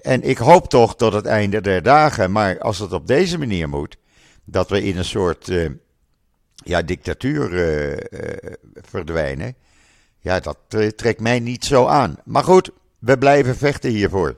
En 0.00 0.22
ik 0.22 0.38
hoop 0.38 0.68
toch 0.68 0.96
tot 0.96 1.12
het 1.12 1.26
einde 1.26 1.60
der 1.60 1.82
dagen, 1.82 2.32
maar 2.32 2.58
als 2.58 2.78
het 2.78 2.92
op 2.92 3.06
deze 3.06 3.38
manier 3.38 3.68
moet, 3.68 3.96
dat 4.44 4.70
we 4.70 4.82
in 4.82 4.96
een 4.96 5.04
soort 5.04 5.48
uh, 5.48 5.70
ja, 6.54 6.82
dictatuur 6.82 7.52
uh, 7.52 7.96
verdwijnen. 8.74 9.54
Ja, 10.18 10.40
dat 10.40 10.58
trekt 10.96 11.20
mij 11.20 11.40
niet 11.40 11.64
zo 11.64 11.86
aan. 11.86 12.16
Maar 12.24 12.44
goed, 12.44 12.70
we 12.98 13.18
blijven 13.18 13.56
vechten 13.56 13.90
hiervoor. 13.90 14.36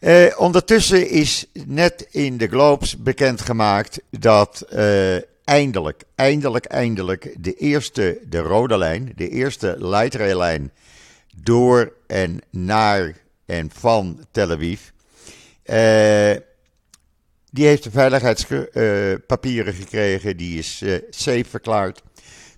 Uh, 0.00 0.26
ondertussen 0.36 1.08
is 1.08 1.46
net 1.66 2.06
in 2.10 2.36
de 2.36 2.48
Globes 2.48 2.96
bekendgemaakt 2.96 4.00
dat 4.10 4.66
uh, 4.72 5.16
eindelijk, 5.44 6.02
eindelijk, 6.14 6.64
eindelijk 6.64 7.34
de 7.38 7.54
eerste, 7.54 8.20
de 8.28 8.38
rode 8.38 8.78
lijn, 8.78 9.12
de 9.16 9.28
eerste 9.28 9.76
light 9.78 10.14
rail 10.14 10.38
lijn 10.38 10.72
door 11.42 11.92
en 12.06 12.40
naar 12.50 13.14
en 13.46 13.70
van 13.74 14.24
Tel 14.30 14.50
Aviv 14.50 14.80
uh, 15.66 16.36
die 17.50 17.66
heeft 17.66 17.82
de 17.82 17.90
veiligheidspapieren 17.90 19.74
gekregen, 19.74 20.36
die 20.36 20.58
is 20.58 20.84
safe 21.10 21.44
verklaard. 21.48 22.02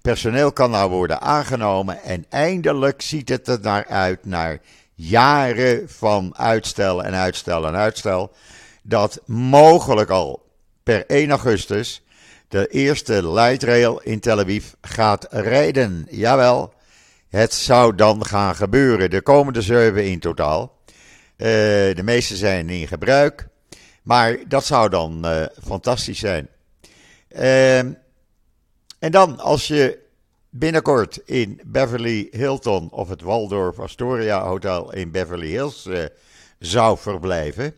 Personeel 0.03 0.53
kan 0.53 0.71
nou 0.71 0.91
worden 0.91 1.21
aangenomen 1.21 2.03
en 2.03 2.25
eindelijk 2.29 3.03
ziet 3.03 3.29
het 3.29 3.49
er 3.49 3.59
naar 3.61 3.87
uit, 3.87 4.25
naar 4.25 4.61
jaren 4.99 5.89
van 5.89 6.37
uitstel 6.37 7.05
en 7.05 7.15
uitstel 7.15 7.67
en 7.67 7.75
uitstel, 7.75 8.33
dat 8.83 9.21
mogelijk 9.27 10.11
al 10.11 10.47
per 10.83 11.07
1 11.07 11.31
augustus 11.31 12.03
de 12.49 12.67
eerste 12.67 13.33
light 13.33 13.63
rail 13.63 14.01
in 14.01 14.21
Tel 14.21 14.39
Aviv 14.39 14.65
gaat 14.81 15.27
rijden. 15.31 16.07
Jawel, 16.11 16.73
het 17.29 17.55
zou 17.55 17.95
dan 17.95 18.25
gaan 18.27 18.55
gebeuren. 18.55 19.11
De 19.11 19.23
komende 19.23 19.63
zeven 19.63 20.05
in 20.05 20.21
totaal. 20.21 20.77
Uh, 21.37 21.47
de 21.95 22.03
meeste 22.05 22.37
zijn 22.37 22.69
in 22.69 22.89
gebruik. 22.89 23.49
Maar 24.03 24.37
dat 24.49 24.65
zou 24.65 24.89
dan 24.89 25.27
uh, 25.27 25.45
fantastisch 25.67 26.19
zijn. 26.19 26.49
Uh, 27.31 27.79
en 27.79 29.11
dan, 29.11 29.39
als 29.39 29.67
je 29.67 29.99
binnenkort 30.51 31.21
in 31.25 31.61
Beverly 31.67 32.29
Hilton 32.31 32.91
of 32.91 33.09
het 33.09 33.23
Waldorf 33.23 33.79
Astoria 33.79 34.45
Hotel 34.45 34.93
in 34.95 35.11
Beverly 35.11 35.49
Hills 35.49 35.87
uh, 35.87 36.05
zou 36.59 36.99
verblijven, 36.99 37.75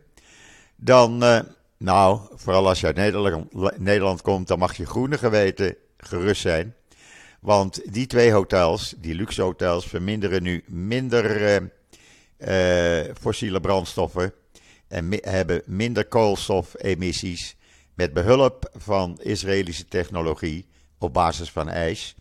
dan, 0.76 1.24
uh, 1.24 1.40
nou, 1.76 2.20
vooral 2.34 2.68
als 2.68 2.80
je 2.80 2.86
uit 2.86 2.96
Nederland, 2.96 3.78
Nederland 3.78 4.22
komt, 4.22 4.48
dan 4.48 4.58
mag 4.58 4.76
je 4.76 4.86
groene 4.86 5.18
geweten 5.18 5.76
gerust 5.96 6.40
zijn. 6.40 6.74
Want 7.40 7.92
die 7.92 8.06
twee 8.06 8.32
hotels, 8.32 8.94
die 8.98 9.14
luxe 9.14 9.42
hotels, 9.42 9.86
verminderen 9.86 10.42
nu 10.42 10.64
minder 10.66 11.70
fossiele 13.20 13.60
brandstoffen 13.60 14.32
en 14.88 15.18
hebben 15.20 15.62
minder 15.66 16.06
koolstofemissies 16.06 17.56
met 17.94 18.12
behulp 18.12 18.70
van 18.76 19.18
Israëlische 19.22 19.84
technologie 19.84 20.66
op 20.98 21.12
basis 21.12 21.50
van 21.50 21.68
ijs. 21.68 22.14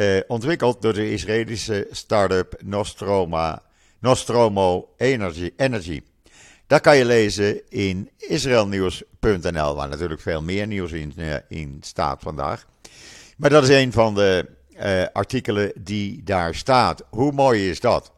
Uh, 0.00 0.20
ontwikkeld 0.26 0.82
door 0.82 0.92
de 0.92 1.12
Israëlische 1.12 1.86
start-up 1.90 2.60
Nostroma, 2.64 3.62
Nostromo 3.98 4.88
Energy. 4.96 5.50
Energy. 5.56 6.02
Dat 6.66 6.80
kan 6.80 6.96
je 6.96 7.04
lezen 7.04 7.60
in 7.68 8.10
israelnieuws.nl, 8.16 9.74
waar 9.74 9.88
natuurlijk 9.88 10.20
veel 10.20 10.42
meer 10.42 10.66
nieuws 10.66 10.92
in, 10.92 11.14
in 11.48 11.78
staat 11.80 12.22
vandaag. 12.22 12.66
Maar 13.36 13.50
dat 13.50 13.62
is 13.62 13.68
een 13.68 13.92
van 13.92 14.14
de 14.14 14.46
artikelen 15.12 15.72
die 15.80 16.22
daar 16.22 16.54
staat. 16.54 17.04
Hoe 17.10 17.32
mooi 17.32 17.70
is 17.70 17.80
dat? 17.80 18.12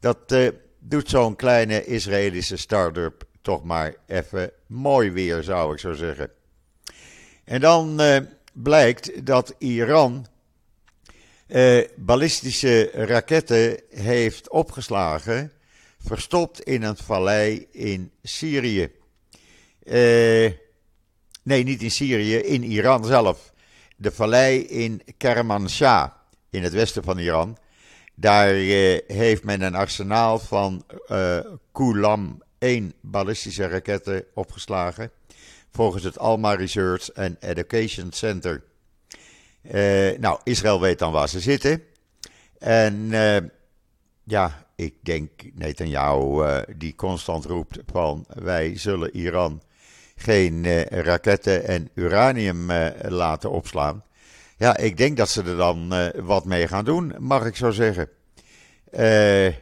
Dat 0.00 0.34
doet 0.78 1.08
zo'n 1.08 1.36
kleine 1.36 1.84
Israëlische 1.84 2.56
start-up 2.56 3.24
toch 3.42 3.64
maar 3.64 3.94
even 4.06 4.50
mooi 4.66 5.10
weer, 5.10 5.42
zou 5.42 5.72
ik 5.72 5.78
zo 5.78 5.92
zeggen. 5.92 6.30
En 7.44 7.60
dan 7.60 8.00
blijkt 8.52 9.26
dat 9.26 9.54
Iran 9.58 10.26
uh, 11.52 11.84
ballistische 11.96 12.90
raketten 12.92 13.80
heeft 13.90 14.50
opgeslagen, 14.50 15.52
verstopt 16.06 16.60
in 16.60 16.82
een 16.82 16.96
vallei 16.96 17.66
in 17.70 18.10
Syrië. 18.22 18.90
Uh, 19.84 20.52
nee, 21.42 21.62
niet 21.64 21.82
in 21.82 21.90
Syrië, 21.90 22.36
in 22.36 22.62
Iran 22.62 23.04
zelf. 23.04 23.52
De 23.96 24.12
vallei 24.12 24.60
in 24.60 25.02
Kermanshah, 25.16 26.10
in 26.50 26.62
het 26.62 26.72
westen 26.72 27.02
van 27.02 27.18
Iran. 27.18 27.58
Daar 28.14 28.54
uh, 28.54 28.98
heeft 29.06 29.44
men 29.44 29.60
een 29.60 29.74
arsenaal 29.74 30.38
van 30.38 30.84
uh, 31.08 31.38
Kulam 31.72 32.42
1 32.58 32.94
ballistische 33.00 33.66
raketten 33.66 34.24
opgeslagen. 34.34 35.10
Volgens 35.70 36.04
het 36.04 36.18
Alma 36.18 36.54
Research 36.54 37.14
and 37.14 37.36
Education 37.40 38.12
Center. 38.12 38.62
Uh, 39.62 40.18
nou, 40.18 40.40
Israël 40.44 40.80
weet 40.80 40.98
dan 40.98 41.12
waar 41.12 41.28
ze 41.28 41.40
zitten. 41.40 41.82
En 42.58 43.10
ja, 44.24 44.66
ik 44.76 44.94
denk 45.00 45.30
Netanyahu 45.54 46.64
die 46.76 46.94
constant 46.94 47.44
roept 47.44 47.78
van 47.86 48.26
wij 48.28 48.78
zullen 48.78 49.16
Iran 49.16 49.62
geen 50.16 50.84
raketten 50.84 51.64
en 51.64 51.90
uranium 51.94 52.72
laten 53.08 53.50
opslaan. 53.50 54.04
Ja, 54.62 54.76
ik 54.76 54.96
denk 54.96 55.16
dat 55.16 55.28
ze 55.28 55.42
er 55.42 55.56
dan 55.56 55.94
uh, 55.94 56.08
wat 56.14 56.44
mee 56.44 56.68
gaan 56.68 56.84
doen, 56.84 57.14
mag 57.18 57.44
ik 57.44 57.56
zo 57.56 57.70
zeggen. 57.70 58.08
Uh, 58.98 59.52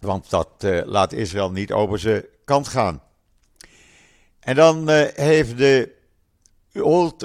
want 0.00 0.30
dat 0.30 0.48
uh, 0.64 0.80
laat 0.84 1.12
Israël 1.12 1.50
niet 1.50 1.72
over 1.72 1.98
zijn 1.98 2.24
kant 2.44 2.68
gaan. 2.68 3.02
En 4.40 4.54
dan 4.54 4.88
heeft 5.14 5.58
de 5.58 5.92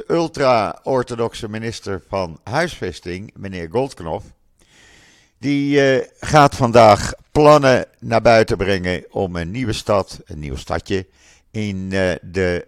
ultra-orthodoxe 0.08 1.50
minister 1.50 2.02
van 2.08 2.40
Huisvesting, 2.44 3.32
meneer 3.36 3.70
Goldknof, 3.72 4.24
die 5.38 5.80
gaat 6.20 6.56
vandaag 6.56 7.14
plannen 7.32 7.86
naar 8.00 8.22
buiten 8.22 8.58
brengen 8.58 9.06
om 9.12 9.36
een 9.36 9.52
nieuwe 9.52 9.74
stad, 9.74 10.20
een 10.26 10.40
nieuw 10.40 10.56
stadje, 10.56 11.08
in 11.52 11.90
de 12.22 12.66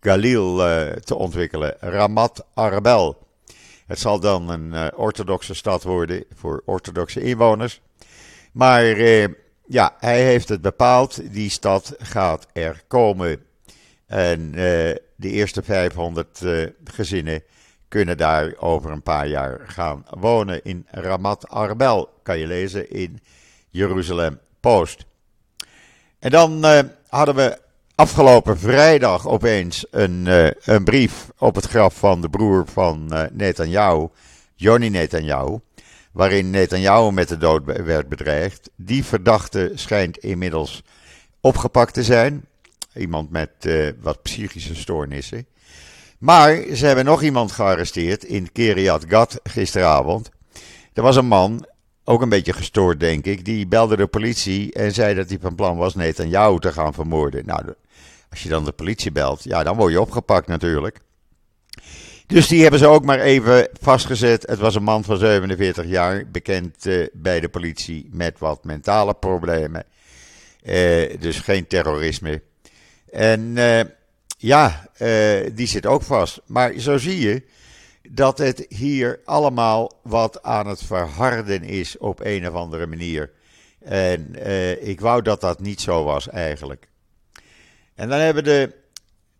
Galil 0.00 0.56
te 1.04 1.14
ontwikkelen, 1.14 1.76
Ramat 1.80 2.44
Arbel. 2.54 3.26
Het 3.86 3.98
zal 3.98 4.20
dan 4.20 4.48
een 4.48 4.94
orthodoxe 4.96 5.54
stad 5.54 5.82
worden 5.82 6.24
voor 6.34 6.62
orthodoxe 6.64 7.20
inwoners. 7.20 7.80
Maar 8.52 8.84
ja, 9.66 9.96
hij 9.98 10.24
heeft 10.24 10.48
het 10.48 10.60
bepaald. 10.60 11.32
Die 11.32 11.50
stad 11.50 11.94
gaat 11.98 12.46
er 12.52 12.82
komen. 12.86 13.42
En 14.06 14.54
de 15.18 15.30
eerste 15.30 15.62
500 15.62 16.42
gezinnen 16.84 17.42
kunnen 17.88 18.16
daar 18.16 18.54
over 18.58 18.90
een 18.90 19.02
paar 19.02 19.28
jaar 19.28 19.60
gaan 19.66 20.04
wonen 20.10 20.64
in 20.64 20.86
Ramat 20.90 21.48
Arbel. 21.48 22.08
Kan 22.22 22.38
je 22.38 22.46
lezen 22.46 22.90
in 22.90 23.20
Jeruzalem 23.70 24.38
Post. 24.60 25.04
En 26.18 26.30
dan 26.30 26.64
hadden 27.08 27.34
we 27.34 27.58
afgelopen 27.98 28.58
vrijdag 28.58 29.26
opeens 29.28 29.86
een, 29.90 30.26
uh, 30.26 30.50
een 30.60 30.84
brief 30.84 31.30
op 31.38 31.54
het 31.54 31.64
graf 31.64 31.94
van 31.94 32.20
de 32.20 32.28
broer 32.28 32.66
van 32.66 33.08
uh, 33.12 33.22
Netanyahu, 33.32 34.08
Johnny 34.54 34.88
Netanyahu, 34.88 35.58
waarin 36.12 36.50
Netanyahu 36.50 37.12
met 37.12 37.28
de 37.28 37.36
dood 37.36 37.64
werd 37.64 38.08
bedreigd. 38.08 38.70
Die 38.76 39.04
verdachte 39.04 39.72
schijnt 39.74 40.18
inmiddels 40.18 40.82
opgepakt 41.40 41.94
te 41.94 42.02
zijn. 42.02 42.44
Iemand 42.98 43.30
met 43.30 43.50
uh, 43.62 43.90
wat 44.00 44.22
psychische 44.22 44.74
stoornissen. 44.74 45.46
Maar 46.18 46.64
ze 46.74 46.86
hebben 46.86 47.04
nog 47.04 47.22
iemand 47.22 47.52
gearresteerd 47.52 48.24
in 48.24 48.52
Kiryat 48.52 49.04
Gat 49.08 49.40
gisteravond. 49.42 50.30
Er 50.92 51.02
was 51.02 51.16
een 51.16 51.26
man, 51.26 51.66
ook 52.04 52.22
een 52.22 52.28
beetje 52.28 52.52
gestoord 52.52 53.00
denk 53.00 53.24
ik, 53.24 53.44
die 53.44 53.66
belde 53.66 53.96
de 53.96 54.06
politie 54.06 54.72
en 54.72 54.92
zei 54.92 55.14
dat 55.14 55.28
hij 55.28 55.38
van 55.40 55.54
plan 55.54 55.76
was 55.76 55.94
Netanyahu 55.94 56.60
te 56.60 56.72
gaan 56.72 56.94
vermoorden. 56.94 57.46
Nou, 57.46 57.74
als 58.30 58.42
je 58.42 58.48
dan 58.48 58.64
de 58.64 58.72
politie 58.72 59.12
belt, 59.12 59.44
ja, 59.44 59.62
dan 59.62 59.76
word 59.76 59.92
je 59.92 60.00
opgepakt 60.00 60.46
natuurlijk. 60.46 61.00
Dus 62.26 62.46
die 62.46 62.62
hebben 62.62 62.80
ze 62.80 62.86
ook 62.86 63.04
maar 63.04 63.20
even 63.20 63.68
vastgezet. 63.80 64.46
Het 64.46 64.58
was 64.58 64.74
een 64.74 64.82
man 64.82 65.04
van 65.04 65.18
47 65.18 65.86
jaar, 65.86 66.24
bekend 66.30 66.86
uh, 66.86 67.06
bij 67.12 67.40
de 67.40 67.48
politie 67.48 68.08
met 68.12 68.38
wat 68.38 68.64
mentale 68.64 69.14
problemen. 69.14 69.84
Uh, 70.62 71.20
dus 71.20 71.38
geen 71.40 71.66
terrorisme. 71.66 72.42
En 73.10 73.40
uh, 73.40 73.80
ja, 74.38 74.88
die 75.52 75.66
zit 75.66 75.86
ook 75.86 76.02
vast. 76.02 76.40
Maar 76.46 76.72
zo 76.78 76.98
zie 76.98 77.20
je 77.20 77.42
dat 78.10 78.38
het 78.38 78.66
hier 78.68 79.20
allemaal 79.24 80.00
wat 80.02 80.42
aan 80.42 80.66
het 80.66 80.82
verharden 80.82 81.64
is 81.64 81.98
op 81.98 82.20
een 82.22 82.48
of 82.48 82.54
andere 82.54 82.86
manier. 82.86 83.30
En 83.84 84.34
ik 84.86 85.00
wou 85.00 85.22
dat 85.22 85.40
dat 85.40 85.60
niet 85.60 85.80
zo 85.80 86.04
was 86.04 86.28
eigenlijk. 86.28 86.88
En 87.94 88.08
dan 88.08 88.18
hebben 88.18 88.44
de 88.44 88.74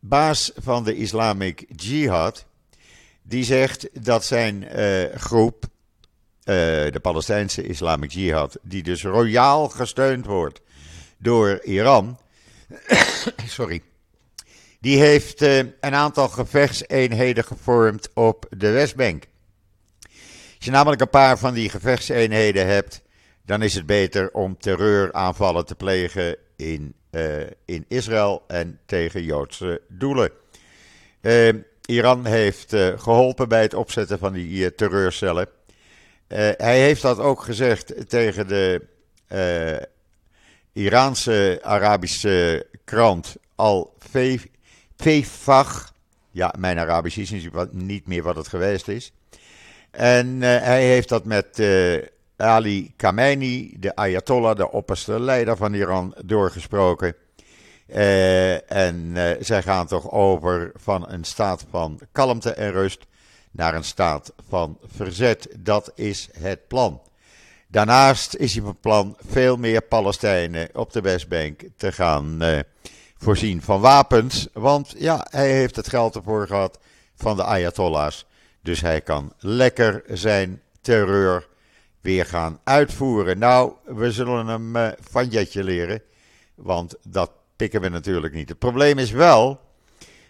baas 0.00 0.52
van 0.56 0.84
de 0.84 0.96
Islamic 0.96 1.64
Jihad, 1.76 2.46
die 3.22 3.44
zegt 3.44 4.04
dat 4.04 4.24
zijn 4.24 4.66
groep, 5.14 5.64
de 6.44 6.98
Palestijnse 7.02 7.66
Islamic 7.66 8.10
Jihad, 8.10 8.58
die 8.62 8.82
dus 8.82 9.02
royaal 9.02 9.68
gesteund 9.68 10.26
wordt 10.26 10.60
door 11.18 11.60
Iran, 11.62 12.18
sorry, 13.46 13.82
die 14.80 14.98
heeft 14.98 15.42
uh, 15.42 15.56
een 15.56 15.94
aantal 15.94 16.28
gevechtseenheden 16.28 17.44
gevormd 17.44 18.10
op 18.14 18.46
de 18.56 18.70
Westbank. 18.70 19.24
Als 20.56 20.66
je 20.66 20.70
namelijk 20.70 21.00
een 21.00 21.10
paar 21.10 21.38
van 21.38 21.54
die 21.54 21.68
gevechtseenheden 21.68 22.66
hebt, 22.66 23.02
dan 23.44 23.62
is 23.62 23.74
het 23.74 23.86
beter 23.86 24.30
om 24.30 24.58
terreuraanvallen 24.58 25.66
te 25.66 25.74
plegen 25.74 26.36
in 26.56 26.94
uh, 27.10 27.40
in 27.64 27.84
Israël 27.88 28.44
en 28.46 28.78
tegen 28.86 29.22
Joodse 29.22 29.80
doelen. 29.88 30.30
Uh, 31.20 31.54
Iran 31.84 32.26
heeft 32.26 32.76
geholpen 32.96 33.48
bij 33.48 33.62
het 33.62 33.74
opzetten 33.74 34.18
van 34.18 34.32
die 34.32 34.74
terreurcellen. 34.74 35.48
hij 36.56 36.80
heeft 36.80 37.02
dat 37.02 37.18
ook 37.18 37.42
gezegd 37.42 38.08
tegen 38.08 38.48
de 38.48 38.82
Iraanse 40.78 41.58
Arabische 41.62 42.66
krant 42.84 43.36
Al 43.56 43.94
Fefach. 44.96 45.92
Ja, 46.30 46.54
mijn 46.58 46.78
Arabisch 46.78 47.16
is 47.16 47.48
niet 47.70 48.06
meer 48.06 48.22
wat 48.22 48.36
het 48.36 48.48
geweest 48.48 48.88
is. 48.88 49.12
En 49.90 50.40
hij 50.42 50.84
heeft 50.84 51.08
dat 51.08 51.24
met 51.24 51.62
Ali 52.36 52.92
Khamenei, 52.96 53.74
de 53.78 53.96
Ayatollah, 53.96 54.56
de 54.56 54.70
opperste 54.70 55.20
leider 55.20 55.56
van 55.56 55.74
Iran, 55.74 56.14
doorgesproken. 56.24 57.14
Uh, 57.88 58.72
en 58.72 59.16
zij 59.40 59.62
gaan 59.62 59.86
toch 59.86 60.10
over 60.10 60.72
van 60.74 61.08
een 61.08 61.24
staat 61.24 61.64
van 61.70 62.00
kalmte 62.12 62.52
en 62.52 62.72
rust 62.72 63.06
naar 63.50 63.74
een 63.74 63.84
staat 63.84 64.32
van 64.48 64.78
verzet. 64.82 65.48
Dat 65.58 65.92
is 65.94 66.28
het 66.32 66.68
plan. 66.68 67.00
Daarnaast 67.70 68.34
is 68.34 68.54
hij 68.54 68.62
van 68.62 68.78
plan 68.80 69.16
veel 69.26 69.56
meer 69.56 69.82
Palestijnen 69.82 70.68
op 70.72 70.92
de 70.92 71.00
Westbank 71.00 71.62
te 71.76 71.92
gaan 71.92 72.42
uh, 72.42 72.58
voorzien 73.16 73.62
van 73.62 73.80
wapens. 73.80 74.48
Want 74.52 74.94
ja, 74.96 75.26
hij 75.30 75.52
heeft 75.52 75.76
het 75.76 75.88
geld 75.88 76.14
ervoor 76.14 76.46
gehad 76.46 76.78
van 77.16 77.36
de 77.36 77.44
Ayatollahs. 77.44 78.26
Dus 78.62 78.80
hij 78.80 79.00
kan 79.00 79.32
lekker 79.38 80.02
zijn 80.06 80.62
terreur 80.80 81.48
weer 82.00 82.26
gaan 82.26 82.60
uitvoeren. 82.64 83.38
Nou, 83.38 83.72
we 83.84 84.12
zullen 84.12 84.46
hem 84.46 84.76
uh, 84.76 84.88
van 85.10 85.28
Jetje 85.28 85.64
leren, 85.64 86.02
want 86.54 86.94
dat 87.02 87.30
pikken 87.56 87.80
we 87.80 87.88
natuurlijk 87.88 88.34
niet. 88.34 88.48
Het 88.48 88.58
probleem 88.58 88.98
is 88.98 89.10
wel, 89.10 89.60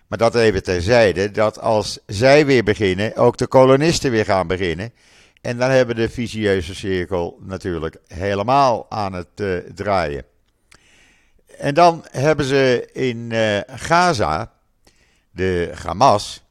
maar 0.07 0.18
dat 0.18 0.35
even 0.35 0.62
terzijde, 0.62 1.31
dat 1.31 1.61
als 1.61 1.98
zij 2.07 2.46
weer 2.46 2.64
beginnen, 2.64 3.16
ook 3.16 3.37
de 3.37 3.46
kolonisten 3.46 4.11
weer 4.11 4.24
gaan 4.24 4.46
beginnen. 4.46 4.92
En 5.40 5.59
dan 5.59 5.70
hebben 5.70 5.96
de 5.96 6.09
visieuze 6.09 6.74
cirkel 6.74 7.38
natuurlijk 7.40 7.98
helemaal 8.07 8.87
aan 8.90 9.12
het 9.12 9.40
uh, 9.40 9.59
draaien. 9.74 10.24
En 11.59 11.74
dan 11.74 12.05
hebben 12.11 12.44
ze 12.44 12.88
in 12.92 13.31
uh, 13.31 13.59
Gaza, 13.66 14.53
de 15.31 15.72
Hamas, 15.85 16.42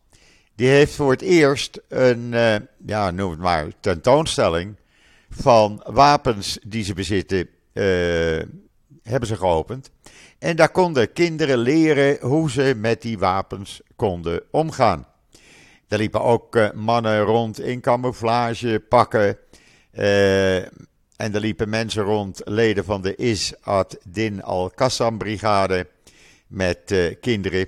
die 0.55 0.67
heeft 0.67 0.95
voor 0.95 1.11
het 1.11 1.21
eerst 1.21 1.81
een, 1.87 2.29
ja, 2.85 3.11
noem 3.11 3.31
het 3.31 3.39
maar, 3.39 3.67
tentoonstelling 3.79 4.75
van 5.29 5.83
wapens 5.85 6.59
die 6.67 6.83
ze 6.83 6.93
bezitten, 6.93 7.49
hebben 9.03 9.27
ze 9.27 9.35
geopend. 9.35 9.89
En 10.39 10.55
daar 10.55 10.69
konden 10.69 11.13
kinderen 11.13 11.57
leren 11.57 12.17
hoe 12.21 12.51
ze 12.51 12.73
met 12.77 13.01
die 13.01 13.17
wapens 13.17 13.81
konden 13.95 14.41
omgaan. 14.51 15.07
Er 15.87 15.97
liepen 15.97 16.21
ook 16.21 16.55
uh, 16.55 16.71
mannen 16.71 17.21
rond 17.21 17.59
in 17.59 17.81
camouflage 17.81 18.83
pakken. 18.89 19.37
Uh, 19.93 20.57
en 21.15 21.33
er 21.33 21.39
liepen 21.39 21.69
mensen 21.69 22.03
rond, 22.03 22.41
leden 22.45 22.85
van 22.85 23.01
de 23.01 23.15
Is-ad-Din 23.15 24.43
al-Qassam 24.43 25.17
brigade 25.17 25.87
met 26.47 26.91
uh, 26.91 27.15
kinderen. 27.21 27.67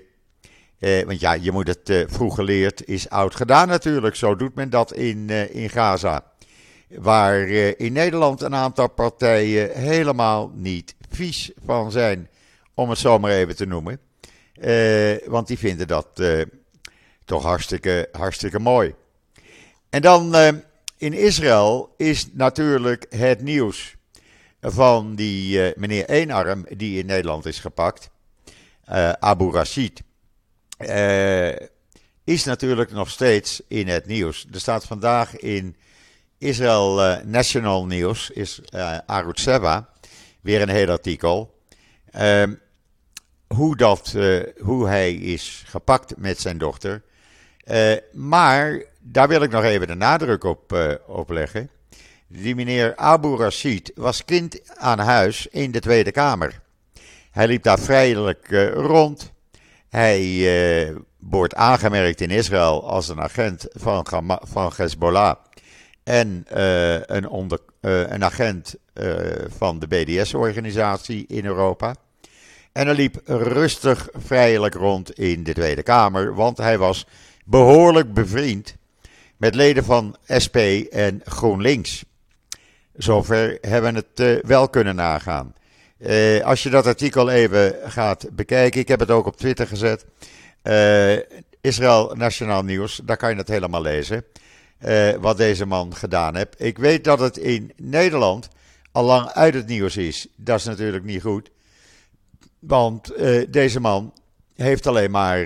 want 0.80 1.20
ja, 1.20 1.34
je 1.34 1.52
moet 1.52 1.68
het 1.68 2.06
vroeg 2.08 2.36
geleerd, 2.36 2.88
is 2.88 3.10
oud 3.10 3.36
gedaan 3.36 3.68
natuurlijk. 3.68 4.16
Zo 4.16 4.36
doet 4.36 4.56
men 4.56 4.70
dat 4.70 4.94
in, 4.94 5.30
in 5.30 5.70
Gaza. 5.70 6.24
Waar 6.90 7.48
in 7.78 7.94
Nederland 7.94 8.42
een 8.42 8.56
aantal 8.56 8.90
partijen 8.90 9.72
helemaal 9.72 10.52
niet 10.56 10.96
vies 11.10 11.52
van 11.66 11.92
zijn, 11.92 12.30
om 12.74 12.90
het 12.90 13.00
zo 13.00 13.20
maar 13.20 13.32
even 13.32 13.56
te 13.56 13.66
noemen. 13.66 14.00
want 15.26 15.48
die 15.48 15.58
vinden 15.58 15.88
dat 15.88 16.22
toch 17.30 17.44
hartstikke, 17.44 18.10
hartstikke 18.12 18.60
mooi. 18.60 18.96
En 19.90 20.02
dan 20.02 20.36
uh, 20.36 20.48
in 20.98 21.14
Israël 21.14 21.94
is 21.98 22.28
natuurlijk 22.34 23.06
het 23.10 23.42
nieuws 23.42 23.96
van 24.62 25.16
die 25.16 25.58
uh, 25.58 25.76
meneer 25.76 26.10
Eenarm 26.10 26.66
die 26.70 27.00
in 27.00 27.06
Nederland 27.06 27.46
is 27.46 27.60
gepakt, 27.60 28.10
uh, 28.92 29.10
Abu 29.10 29.52
Rashid, 29.52 30.02
is 32.24 32.44
natuurlijk 32.44 32.92
nog 32.92 33.10
steeds 33.10 33.62
in 33.68 33.88
het 33.88 34.06
nieuws. 34.06 34.48
Er 34.52 34.60
staat 34.60 34.86
vandaag 34.86 35.36
in 35.36 35.76
Israël 36.38 37.22
National 37.26 37.86
News, 37.86 38.30
is 38.30 38.62
Arut 39.06 39.60
weer 40.42 40.62
een 40.62 40.70
heel 40.70 40.90
artikel. 40.90 41.60
Hoe, 43.48 43.76
dat, 43.76 44.16
hoe 44.60 44.88
hij 44.88 45.14
is 45.14 45.64
gepakt 45.66 46.18
met 46.18 46.40
zijn 46.40 46.58
dochter. 46.58 47.04
Uh, 47.72 47.94
maar 48.12 48.84
daar 49.00 49.28
wil 49.28 49.42
ik 49.42 49.52
nog 49.52 49.64
even 49.64 49.88
de 49.88 49.96
nadruk 49.96 50.44
op, 50.44 50.74
uh, 50.74 51.22
leggen. 51.28 51.70
Die 52.28 52.56
meneer 52.56 52.96
Abu 52.96 53.36
Rashid 53.36 53.92
was 53.96 54.26
kind 54.26 54.62
aan 54.76 55.00
huis 55.00 55.48
in 55.48 55.72
de 55.72 55.80
Tweede 55.80 56.12
Kamer. 56.12 56.62
Hij 57.32 57.48
liep 57.48 57.64
daar 57.64 57.80
vrijelijk 57.80 58.50
uh, 58.50 58.74
rond. 58.74 59.32
Hij 59.90 60.94
wordt 61.20 61.56
aangemerkt 61.56 62.22
in 62.22 62.30
Israël 62.30 62.90
als 62.90 63.08
een 63.10 63.22
agent 63.22 63.66
van, 63.70 64.06
van 64.42 64.72
Hezbollah. 64.76 65.36
En 66.04 66.46
een, 67.06 67.28
onder, 67.28 67.60
een 67.82 68.24
agent 68.24 68.76
van 69.58 69.80
de 69.80 69.88
BDS-organisatie 69.88 71.26
in 71.28 71.46
Europa. 71.46 71.96
En 72.72 72.86
hij 72.86 72.96
liep 72.96 73.22
rustig 73.26 74.10
vrijelijk 74.14 74.74
rond 74.74 75.14
in 75.14 75.44
de 75.44 75.54
Tweede 75.54 75.84
Kamer, 75.84 76.36
want 76.36 76.58
hij 76.58 76.78
was 76.78 77.06
behoorlijk 77.50 78.14
bevriend 78.14 78.76
met 79.38 79.56
leden 79.56 79.84
van 79.84 80.16
SP 80.44 80.58
en 80.92 81.22
GroenLinks. 81.24 82.06
Zover 82.96 83.58
hebben 83.62 83.94
we 83.94 84.06
het 84.10 84.20
uh, 84.20 84.44
wel 84.50 84.70
kunnen 84.70 84.96
nagaan. 84.96 85.54
Uh, 85.98 86.44
als 86.44 86.64
je 86.64 86.70
dat 86.70 86.86
artikel 86.86 87.30
even 87.30 87.76
gaat 87.84 88.30
bekijken, 88.32 88.80
ik 88.82 88.88
heb 88.88 89.00
het 89.00 89.12
ook 89.12 89.26
op 89.26 89.38
Twitter 89.38 89.68
gezet. 89.68 90.06
Uh, 90.64 91.18
Israël 91.62 92.16
Nationaal 92.16 92.64
Nieuws, 92.64 93.02
daar 93.04 93.18
kan 93.18 93.30
je 93.30 93.36
het 93.36 93.48
helemaal 93.48 93.82
lezen. 93.82 94.26
wat 95.20 95.38
deze 95.38 95.66
man 95.66 95.96
gedaan 95.96 96.36
heeft. 96.36 96.56
Ik 96.58 96.78
weet 96.78 97.04
dat 97.04 97.20
het 97.20 97.38
in 97.38 97.72
Nederland 97.76 98.48
al 98.92 99.04
lang 99.04 99.28
uit 99.28 99.54
het 99.54 99.68
nieuws 99.68 99.98
is. 99.98 100.28
Dat 100.36 100.60
is 100.60 100.66
natuurlijk 100.66 101.04
niet 101.04 101.22
goed. 101.22 101.50
Want 102.60 103.14
deze 103.50 103.80
man 103.80 104.14
heeft 104.56 104.88
alleen 104.88 105.12
maar 105.12 105.46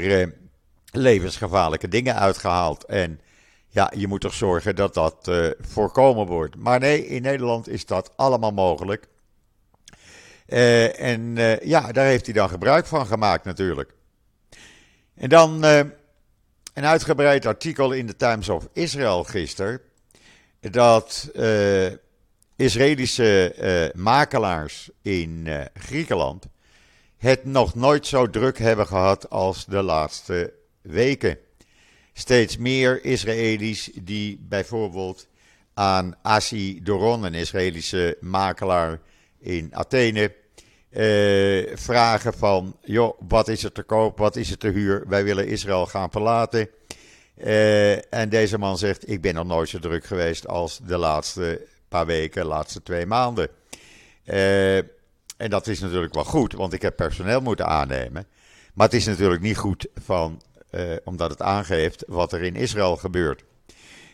levensgevaarlijke 0.95 1.88
dingen 1.88 2.15
uitgehaald. 2.15 2.86
En 2.86 3.19
ja, 3.67 3.91
je 3.95 4.08
moet 4.08 4.21
toch 4.21 4.34
zorgen 4.34 4.75
dat 4.75 4.93
dat 4.93 5.27
uh, 5.29 5.49
voorkomen 5.60 6.25
wordt. 6.25 6.56
Maar 6.56 6.79
nee, 6.79 7.08
in 7.08 7.21
Nederland 7.21 7.69
is 7.69 7.86
dat 7.86 8.12
allemaal 8.15 8.51
mogelijk. 8.51 9.08
Uh, 10.47 10.99
en 10.99 11.21
uh, 11.21 11.60
ja, 11.60 11.91
daar 11.91 12.06
heeft 12.06 12.25
hij 12.25 12.34
dan 12.34 12.49
gebruik 12.49 12.86
van 12.86 13.06
gemaakt 13.06 13.45
natuurlijk. 13.45 13.93
En 15.15 15.29
dan 15.29 15.63
een 15.63 16.86
uitgebreid 16.86 17.45
artikel 17.45 17.91
in 17.91 18.08
de 18.08 18.15
Times 18.15 18.49
of 18.49 18.67
Israel 18.73 19.23
gisteren. 19.23 19.82
Dat 20.60 21.32
Israëlische 22.56 23.91
makelaars 23.95 24.89
in 25.01 25.47
Griekenland 25.73 26.45
het 27.17 27.45
nog 27.45 27.75
nooit 27.75 28.08
zo 28.08 28.29
druk 28.29 28.58
hebben 28.58 28.88
gehad 28.88 29.29
als 29.29 29.65
de 29.65 29.82
laatste 29.82 30.53
weken. 30.83 31.37
Steeds 32.13 32.57
meer 32.57 33.05
Israëli's 33.05 33.89
die 33.93 34.39
bijvoorbeeld 34.41 35.27
aan 35.73 36.15
Asi 36.21 36.79
Doron, 36.83 37.23
een 37.23 37.33
Israëlische 37.33 38.17
makelaar 38.21 38.99
in 39.39 39.75
Athene, 39.75 40.33
eh, 40.89 41.75
vragen 41.77 42.33
van, 42.33 42.77
joh, 42.81 43.21
wat 43.27 43.47
is 43.47 43.63
er 43.63 43.71
te 43.71 43.83
koop, 43.83 44.17
wat 44.17 44.35
is 44.35 44.51
er 44.51 44.57
te 44.57 44.67
huur, 44.67 45.03
wij 45.07 45.23
willen 45.23 45.47
Israël 45.47 45.85
gaan 45.85 46.11
verlaten. 46.11 46.69
Uh, 47.37 48.13
en 48.13 48.29
deze 48.29 48.57
man 48.57 48.77
zegt, 48.77 49.09
ik 49.09 49.21
ben 49.21 49.33
nog 49.33 49.45
nooit 49.45 49.69
zo 49.69 49.79
druk 49.79 50.05
geweest 50.05 50.47
als 50.47 50.79
de 50.83 50.97
laatste 50.97 51.65
paar 51.87 52.05
weken, 52.05 52.41
de 52.41 52.47
laatste 52.47 52.83
twee 52.83 53.05
maanden. 53.05 53.47
Uh, 54.25 54.77
en 54.77 55.49
dat 55.49 55.67
is 55.67 55.79
natuurlijk 55.79 56.13
wel 56.13 56.23
goed, 56.23 56.53
want 56.53 56.73
ik 56.73 56.81
heb 56.81 56.95
personeel 56.95 57.41
moeten 57.41 57.67
aannemen. 57.67 58.27
Maar 58.73 58.85
het 58.85 58.95
is 58.95 59.05
natuurlijk 59.05 59.41
niet 59.41 59.57
goed 59.57 59.87
van 59.95 60.41
omdat 61.03 61.29
het 61.29 61.41
aangeeft 61.41 62.03
wat 62.07 62.33
er 62.33 62.41
in 62.41 62.55
Israël 62.55 62.95
gebeurt. 62.95 63.43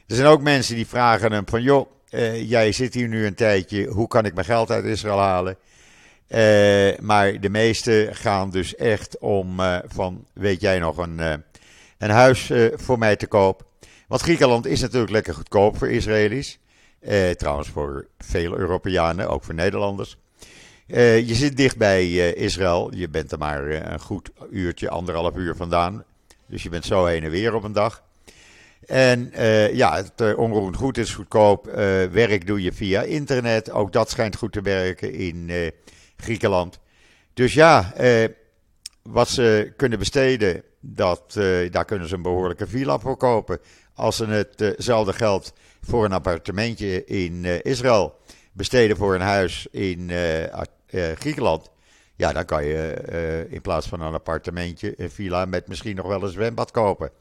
Er 0.07 0.15
zijn 0.15 0.27
ook 0.27 0.41
mensen 0.41 0.75
die 0.75 0.87
vragen 0.87 1.31
hem 1.31 1.47
van, 1.47 1.61
joh, 1.61 1.89
uh, 2.11 2.49
jij 2.49 2.71
zit 2.71 2.93
hier 2.93 3.07
nu 3.07 3.25
een 3.25 3.35
tijdje, 3.35 3.87
hoe 3.87 4.07
kan 4.07 4.25
ik 4.25 4.33
mijn 4.33 4.45
geld 4.45 4.71
uit 4.71 4.85
Israël 4.85 5.19
halen? 5.19 5.57
Uh, 6.27 6.97
maar 6.99 7.39
de 7.39 7.49
meesten 7.49 8.15
gaan 8.15 8.49
dus 8.49 8.75
echt 8.75 9.17
om 9.19 9.59
van, 9.87 10.25
weet 10.33 10.61
jij 10.61 10.79
nog, 10.79 10.97
een, 10.97 11.19
een 11.97 12.09
huis 12.09 12.51
voor 12.73 12.97
mij 12.97 13.15
te 13.15 13.27
koop. 13.27 13.67
Want 14.07 14.21
Griekenland 14.21 14.65
is 14.65 14.81
natuurlijk 14.81 15.11
lekker 15.11 15.33
goedkoop 15.33 15.77
voor 15.77 15.89
Israëli's. 15.89 16.59
trouwens 17.37 17.69
voor 17.69 18.07
veel 18.17 18.57
Europeanen, 18.57 19.29
ook 19.29 19.43
voor 19.43 19.53
Nederlanders. 19.53 20.17
je 20.87 21.35
zit 21.35 21.57
dicht 21.57 21.77
bij 21.77 22.33
Israël. 22.33 22.95
Je 22.95 23.09
bent 23.09 23.31
er 23.31 23.37
maar 23.37 23.67
een 23.67 23.99
goed 23.99 24.29
uurtje, 24.51 24.89
anderhalf 24.89 25.35
uur 25.35 25.55
vandaan. 25.55 26.03
Dus 26.49 26.63
je 26.63 26.69
bent 26.69 26.85
zo 26.85 27.05
heen 27.05 27.23
en 27.23 27.31
weer 27.31 27.53
op 27.53 27.63
een 27.63 27.71
dag. 27.71 28.03
En 28.85 29.31
uh, 29.35 29.73
ja, 29.73 29.95
het 29.95 30.21
uh, 30.21 30.37
onroerend 30.37 30.75
goed 30.75 30.97
is 30.97 31.13
goedkoop. 31.13 31.67
Uh, 31.67 31.73
werk 32.03 32.47
doe 32.47 32.61
je 32.61 32.73
via 32.73 33.01
internet. 33.01 33.71
Ook 33.71 33.93
dat 33.93 34.09
schijnt 34.09 34.35
goed 34.35 34.51
te 34.51 34.61
werken 34.61 35.13
in 35.13 35.51
Griekenland. 36.17 36.79
Dus 37.33 37.53
ja, 37.53 37.93
wat 39.01 39.29
ze 39.29 39.73
kunnen 39.77 39.99
besteden, 39.99 40.63
dat, 40.79 41.33
daar 41.71 41.85
kunnen 41.85 42.07
ze 42.07 42.15
een 42.15 42.21
behoorlijke 42.21 42.67
villa 42.67 42.99
voor 42.99 43.17
kopen. 43.17 43.59
Als 43.93 44.15
ze 44.15 44.25
hetzelfde 44.55 45.13
geld 45.13 45.53
voor 45.81 46.05
een 46.05 46.11
appartementje 46.11 47.05
in 47.05 47.45
Israël 47.63 48.15
besteden 48.53 48.97
voor 48.97 49.15
een 49.15 49.21
huis 49.21 49.67
in 49.71 50.11
Griekenland 51.15 51.69
ja, 52.19 52.33
dan 52.33 52.45
kan 52.45 52.65
je 52.65 53.03
uh, 53.11 53.53
in 53.53 53.61
plaats 53.61 53.87
van 53.87 54.01
een 54.01 54.13
appartementje 54.13 54.93
een 54.97 55.11
villa 55.11 55.45
met 55.45 55.67
misschien 55.67 55.95
nog 55.95 56.07
wel 56.07 56.23
een 56.23 56.31
zwembad 56.31 56.71
kopen. 56.71 57.11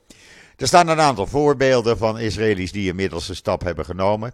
Er 0.56 0.66
staan 0.66 0.88
een 0.88 1.00
aantal 1.00 1.26
voorbeelden 1.26 1.98
van 1.98 2.18
Israëli's 2.18 2.72
die 2.72 2.88
inmiddels 2.88 3.26
de 3.26 3.34
stap 3.34 3.62
hebben 3.62 3.84
genomen. 3.84 4.32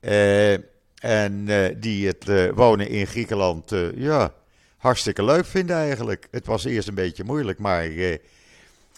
Uh, 0.00 0.52
en 0.98 1.46
uh, 1.46 1.68
die 1.76 2.06
het 2.06 2.52
wonen 2.54 2.88
in 2.88 3.06
Griekenland 3.06 3.72
ja, 3.94 4.32
hartstikke 4.76 5.24
leuk 5.24 5.46
vinden 5.46 5.76
eigenlijk. 5.76 6.28
Het 6.30 6.46
was 6.46 6.64
eerst 6.64 6.88
een 6.88 6.94
beetje 6.94 7.24
moeilijk, 7.24 7.58
maar 7.58 7.88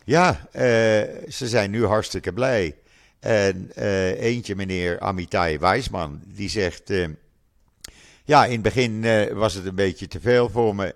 ja, 0.05 0.49
ze 1.29 1.49
zijn 1.49 1.71
nu 1.71 1.85
hartstikke 1.85 2.33
blij. 2.33 2.77
En 3.21 3.71
eentje, 4.19 4.57
meneer 4.57 5.01
Amitai 5.01 5.59
Wijsman, 5.59 6.21
die 6.27 6.49
zegt 6.49 6.93
ja, 8.33 8.45
in 8.45 8.53
het 8.53 8.63
begin 8.63 9.03
uh, 9.03 9.33
was 9.33 9.55
het 9.55 9.67
een 9.67 9.75
beetje 9.75 10.09
te 10.09 10.21
veel 10.21 10.49
voor 10.49 10.75
me. 10.75 10.95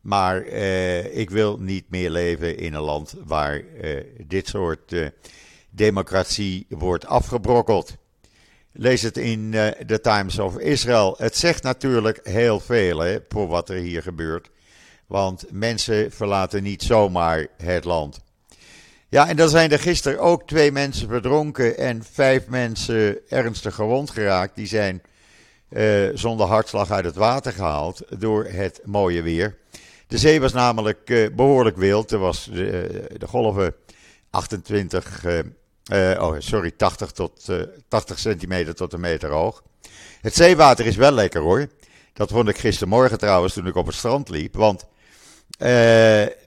Maar 0.00 0.46
uh, 0.46 1.16
ik 1.16 1.30
wil 1.30 1.58
niet 1.58 1.84
meer 1.88 2.10
leven 2.10 2.58
in 2.58 2.74
een 2.74 2.82
land 2.82 3.14
waar 3.24 3.60
uh, 3.60 4.00
dit 4.26 4.48
soort 4.48 4.94
democratie 5.70 6.66
wordt 6.68 7.06
afgebrokkeld. 7.06 7.96
Lees 8.72 9.02
het 9.02 9.16
in 9.16 9.50
de 9.86 10.00
Times 10.02 10.38
of 10.38 10.58
Israel. 10.58 11.14
Het 11.18 11.36
zegt 11.36 11.62
natuurlijk 11.62 12.20
heel 12.22 12.60
veel 12.60 12.98
hè, 12.98 13.18
voor 13.28 13.46
wat 13.46 13.68
er 13.68 13.76
hier 13.76 14.02
gebeurt. 14.02 14.50
Want 15.06 15.44
mensen 15.50 16.12
verlaten 16.12 16.62
niet 16.62 16.82
zomaar 16.82 17.46
het 17.56 17.84
land. 17.84 18.20
Ja, 19.08 19.28
en 19.28 19.36
dan 19.36 19.48
zijn 19.48 19.70
er 19.70 19.78
gisteren 19.78 20.20
ook 20.20 20.46
twee 20.46 20.72
mensen 20.72 21.08
verdronken 21.08 21.78
en 21.78 22.04
vijf 22.12 22.46
mensen 22.46 23.18
ernstig 23.28 23.74
gewond 23.74 24.10
geraakt. 24.10 24.56
Die 24.56 24.66
zijn 24.66 25.02
uh, 25.70 26.08
zonder 26.14 26.46
hartslag 26.46 26.90
uit 26.90 27.04
het 27.04 27.16
water 27.16 27.52
gehaald 27.52 28.02
door 28.18 28.44
het 28.44 28.80
mooie 28.84 29.22
weer. 29.22 29.56
De 30.06 30.18
zee 30.18 30.40
was 30.40 30.52
namelijk 30.52 31.10
uh, 31.10 31.28
behoorlijk 31.34 31.76
wild. 31.76 32.10
Er 32.12 32.18
was 32.18 32.44
de, 32.44 33.04
de 33.18 33.26
golven 33.26 33.74
28, 34.30 35.24
uh, 35.24 36.16
oh, 36.20 36.34
sorry, 36.38 36.70
80, 36.70 37.10
tot, 37.10 37.48
80 37.88 38.18
centimeter 38.18 38.74
tot 38.74 38.92
een 38.92 39.00
meter 39.00 39.30
hoog. 39.30 39.62
Het 40.20 40.34
zeewater 40.34 40.86
is 40.86 40.96
wel 40.96 41.12
lekker 41.12 41.40
hoor. 41.40 41.66
Dat 42.12 42.30
vond 42.30 42.48
ik 42.48 42.58
gistermorgen 42.58 43.18
trouwens 43.18 43.54
toen 43.54 43.66
ik 43.66 43.74
op 43.74 43.86
het 43.86 43.94
strand 43.94 44.28
liep. 44.28 44.54
Want 44.54 44.86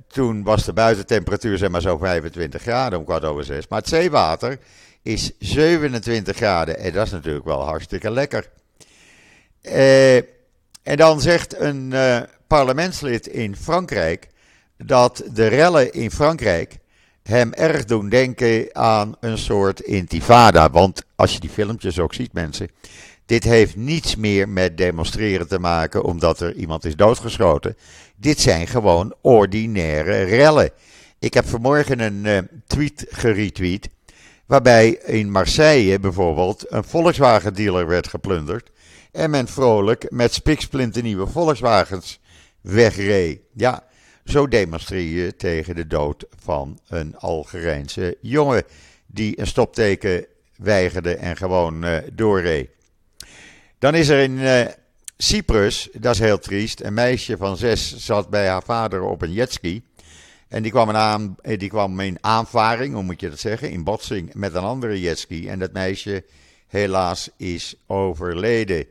toen 0.07 0.43
was 0.43 0.65
de 0.65 0.73
buitentemperatuur 0.73 1.57
zeg 1.57 1.69
maar 1.69 1.81
zo 1.81 1.97
25 1.97 2.61
graden 2.61 2.99
om 2.99 3.05
kwart 3.05 3.23
over 3.23 3.43
zes. 3.43 3.67
Maar 3.67 3.79
het 3.79 3.89
zeewater 3.89 4.59
is 5.01 5.31
27 5.39 6.35
graden. 6.35 6.77
En 6.77 6.93
dat 6.93 7.05
is 7.05 7.11
natuurlijk 7.11 7.45
wel 7.45 7.61
hartstikke 7.65 8.11
lekker. 8.11 8.49
Uh, 9.61 10.15
en 10.83 10.97
dan 10.97 11.21
zegt 11.21 11.59
een 11.59 11.91
uh, 11.93 12.21
parlementslid 12.47 13.27
in 13.27 13.55
Frankrijk 13.55 14.27
dat 14.77 15.23
de 15.33 15.47
rellen 15.47 15.93
in 15.93 16.11
Frankrijk 16.11 16.77
hem 17.23 17.53
erg 17.53 17.85
doen 17.85 18.09
denken 18.09 18.69
aan 18.71 19.15
een 19.19 19.37
soort 19.37 19.79
intifada. 19.79 20.69
Want 20.69 21.03
als 21.15 21.33
je 21.33 21.39
die 21.39 21.49
filmpjes 21.49 21.99
ook 21.99 22.13
ziet, 22.13 22.33
mensen, 22.33 22.69
dit 23.25 23.43
heeft 23.43 23.75
niets 23.75 24.15
meer 24.15 24.49
met 24.49 24.77
demonstreren 24.77 25.47
te 25.47 25.59
maken 25.59 26.03
omdat 26.03 26.39
er 26.39 26.53
iemand 26.53 26.85
is 26.85 26.95
doodgeschoten. 26.95 27.77
Dit 28.15 28.39
zijn 28.39 28.67
gewoon 28.67 29.13
ordinaire 29.21 30.23
rellen. 30.23 30.71
Ik 31.19 31.33
heb 31.33 31.45
vanmorgen 31.45 31.99
een 31.99 32.25
uh, 32.25 32.37
tweet 32.67 33.05
geretweet. 33.09 33.89
Waarbij 34.45 34.89
in 34.89 35.31
Marseille 35.31 35.99
bijvoorbeeld 35.99 36.65
een 36.69 36.83
Volkswagen 36.83 37.53
dealer 37.53 37.87
werd 37.87 38.07
geplunderd. 38.07 38.71
En 39.11 39.29
men 39.29 39.47
vrolijk 39.47 40.11
met 40.11 40.33
spiksplinternieuwe 40.33 41.27
Volkswagens 41.27 42.19
wegreed. 42.61 43.39
Ja, 43.53 43.83
zo 44.25 44.47
demonstreer 44.47 45.23
je 45.23 45.35
tegen 45.35 45.75
de 45.75 45.87
dood 45.87 46.25
van 46.43 46.79
een 46.87 47.17
Algerijnse 47.17 48.17
jongen. 48.21 48.63
Die 49.05 49.39
een 49.39 49.47
stopteken 49.47 50.25
weigerde 50.55 51.15
en 51.15 51.37
gewoon 51.37 51.85
uh, 51.85 51.97
doorreed. 52.13 52.69
Dan 53.79 53.95
is 53.95 54.09
er 54.09 54.19
in 54.19 54.37
uh, 54.37 54.65
Cyprus, 55.17 55.89
dat 55.93 56.13
is 56.13 56.19
heel 56.19 56.39
triest, 56.39 56.81
een 56.81 56.93
meisje 56.93 57.37
van 57.37 57.57
zes 57.57 57.97
zat 57.97 58.29
bij 58.29 58.47
haar 58.47 58.63
vader 58.63 59.01
op 59.01 59.21
een 59.21 59.33
jetski. 59.33 59.83
En 60.47 60.61
die 60.61 60.71
kwam, 60.71 60.89
in 60.89 60.95
aan, 60.95 61.35
eh, 61.41 61.59
die 61.59 61.69
kwam 61.69 61.99
in 61.99 62.17
aanvaring, 62.21 62.93
hoe 62.93 63.03
moet 63.03 63.19
je 63.19 63.29
dat 63.29 63.39
zeggen, 63.39 63.71
in 63.71 63.83
botsing 63.83 64.33
met 64.33 64.53
een 64.53 64.63
andere 64.63 64.99
jetski. 64.99 65.47
En 65.47 65.59
dat 65.59 65.73
meisje 65.73 66.25
helaas 66.67 67.29
is 67.37 67.75
overleden. 67.87 68.85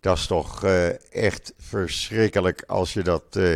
Dat 0.00 0.16
is 0.16 0.26
toch 0.26 0.64
uh, 0.64 1.12
echt 1.12 1.52
verschrikkelijk 1.58 2.62
als 2.66 2.92
je 2.92 3.02
dat 3.02 3.36
uh, 3.36 3.54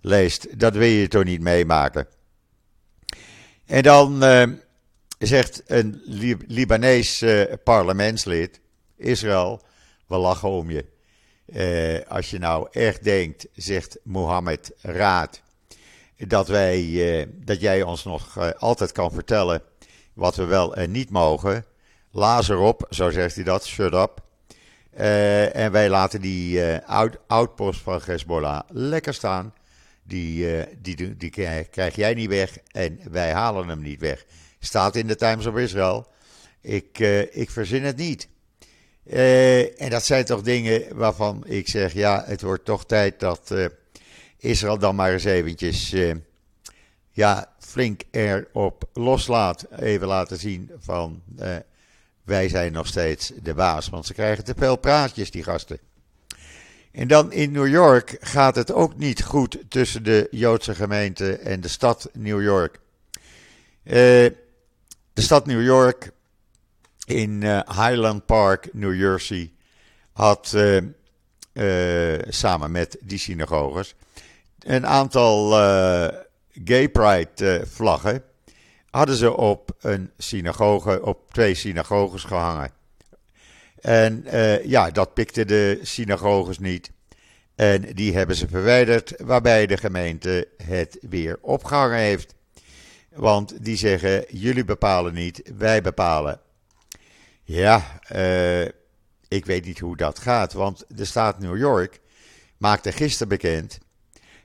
leest. 0.00 0.58
Dat 0.58 0.74
wil 0.74 0.88
je 0.88 1.08
toch 1.08 1.24
niet 1.24 1.40
meemaken. 1.40 2.06
En 3.66 3.82
dan 3.82 4.24
uh, 4.24 4.44
zegt 5.18 5.62
een 5.66 6.02
Libanees 6.46 7.24
parlementslid, 7.64 8.60
Israël, 8.96 9.62
we 10.06 10.16
lachen 10.16 10.48
om 10.48 10.70
je. 10.70 10.84
Als 12.08 12.30
je 12.30 12.38
nou 12.38 12.68
echt 12.70 13.04
denkt, 13.04 13.46
zegt 13.54 13.98
Mohammed 14.02 14.72
Raad, 14.80 15.42
dat, 16.16 16.48
wij, 16.48 17.28
dat 17.34 17.60
jij 17.60 17.82
ons 17.82 18.04
nog 18.04 18.54
altijd 18.58 18.92
kan 18.92 19.12
vertellen 19.12 19.62
wat 20.12 20.36
we 20.36 20.44
wel 20.44 20.74
en 20.74 20.90
niet 20.90 21.10
mogen. 21.10 21.64
Laas 22.10 22.48
erop, 22.48 22.86
zo 22.90 23.10
zegt 23.10 23.34
hij 23.34 23.44
dat, 23.44 23.66
shut 23.66 23.94
up. 23.94 24.22
En 24.92 25.72
wij 25.72 25.88
laten 25.88 26.20
die 26.20 26.76
out, 26.76 27.18
outpost 27.26 27.80
van 27.80 28.00
Hezbollah 28.04 28.60
lekker 28.68 29.14
staan. 29.14 29.54
Die, 30.02 30.66
die, 30.80 30.96
die, 30.96 31.16
die 31.16 31.30
krijg 31.70 31.96
jij 31.96 32.14
niet 32.14 32.28
weg 32.28 32.58
en 32.70 32.98
wij 33.10 33.32
halen 33.32 33.68
hem 33.68 33.82
niet 33.82 34.00
weg. 34.00 34.24
Staat 34.58 34.96
in 34.96 35.06
de 35.06 35.16
Times 35.16 35.46
of 35.46 35.56
Israel. 35.56 36.06
Ik, 36.60 36.98
ik 37.30 37.50
verzin 37.50 37.84
het 37.84 37.96
niet. 37.96 38.28
Uh, 39.06 39.80
en 39.80 39.90
dat 39.90 40.04
zijn 40.04 40.24
toch 40.24 40.42
dingen 40.42 40.96
waarvan 40.96 41.42
ik 41.46 41.68
zeg, 41.68 41.92
ja, 41.92 42.24
het 42.26 42.42
wordt 42.42 42.64
toch 42.64 42.86
tijd 42.86 43.20
dat 43.20 43.50
uh, 43.52 43.66
Israël 44.38 44.78
dan 44.78 44.94
maar 44.94 45.12
eens 45.12 45.24
eventjes, 45.24 45.92
uh, 45.92 46.14
ja, 47.10 47.52
flink 47.58 48.02
erop 48.10 48.88
loslaat. 48.92 49.66
Even 49.78 50.06
laten 50.06 50.38
zien 50.38 50.70
van, 50.78 51.22
wij 52.24 52.48
zijn 52.48 52.72
nog 52.72 52.86
steeds 52.86 53.32
de 53.42 53.54
baas, 53.54 53.88
want 53.88 54.06
ze 54.06 54.14
krijgen 54.14 54.44
te 54.44 54.54
veel 54.56 54.76
praatjes, 54.76 55.30
die 55.30 55.42
gasten. 55.42 55.78
En 56.92 57.08
dan 57.08 57.32
in 57.32 57.52
New 57.52 57.68
York 57.68 58.16
gaat 58.20 58.54
het 58.54 58.72
ook 58.72 58.96
niet 58.96 59.22
goed 59.22 59.58
tussen 59.68 60.02
de 60.02 60.28
Joodse 60.30 60.74
gemeente 60.74 61.36
en 61.36 61.60
de 61.60 61.68
stad 61.68 62.08
New 62.12 62.42
York. 62.42 62.80
de 63.82 64.34
stad 65.14 65.46
New 65.46 65.62
York 65.62 66.10
in 67.06 67.40
uh, 67.42 67.60
Highland 67.66 68.26
Park, 68.26 68.68
New 68.72 68.94
Jersey, 68.94 69.52
had 70.12 70.52
uh, 71.52 72.18
samen 72.28 72.70
met 72.70 72.96
die 73.00 73.18
synagoges 73.18 73.94
een 74.58 74.86
aantal 74.86 75.50
gay 76.64 76.88
pride 76.88 77.62
vlaggen 77.66 78.24
hadden 78.92 79.16
ze 79.16 79.36
op 79.36 79.76
een 79.80 80.10
synagoge, 80.18 81.04
op 81.04 81.32
twee 81.32 81.54
synagoges 81.54 82.24
gehangen. 82.24 82.70
En 83.80 84.24
ja, 84.64 84.90
dat 84.90 85.14
pikte 85.14 85.44
de 85.44 85.78
synagoges 85.82 86.58
niet. 86.58 86.90
En 87.54 87.80
die 87.94 88.14
hebben 88.14 88.36
ze 88.36 88.48
verwijderd, 88.48 89.14
waarbij 89.16 89.66
de 89.66 89.76
gemeente 89.76 90.48
het 90.62 90.98
weer 91.00 91.38
opgehangen 91.40 91.98
heeft. 91.98 92.34
Want 93.14 93.64
die 93.64 93.76
zeggen: 93.76 94.24
jullie 94.28 94.64
bepalen 94.64 95.14
niet, 95.14 95.42
wij 95.56 95.82
bepalen. 95.82 96.40
Ja, 97.42 98.00
uh, 98.12 98.64
ik 99.28 99.44
weet 99.44 99.64
niet 99.64 99.78
hoe 99.78 99.96
dat 99.96 100.18
gaat, 100.18 100.52
want 100.52 100.84
de 100.88 101.04
staat 101.04 101.38
New 101.38 101.56
York 101.56 102.00
maakte 102.56 102.92
gisteren 102.92 103.28
bekend. 103.28 103.78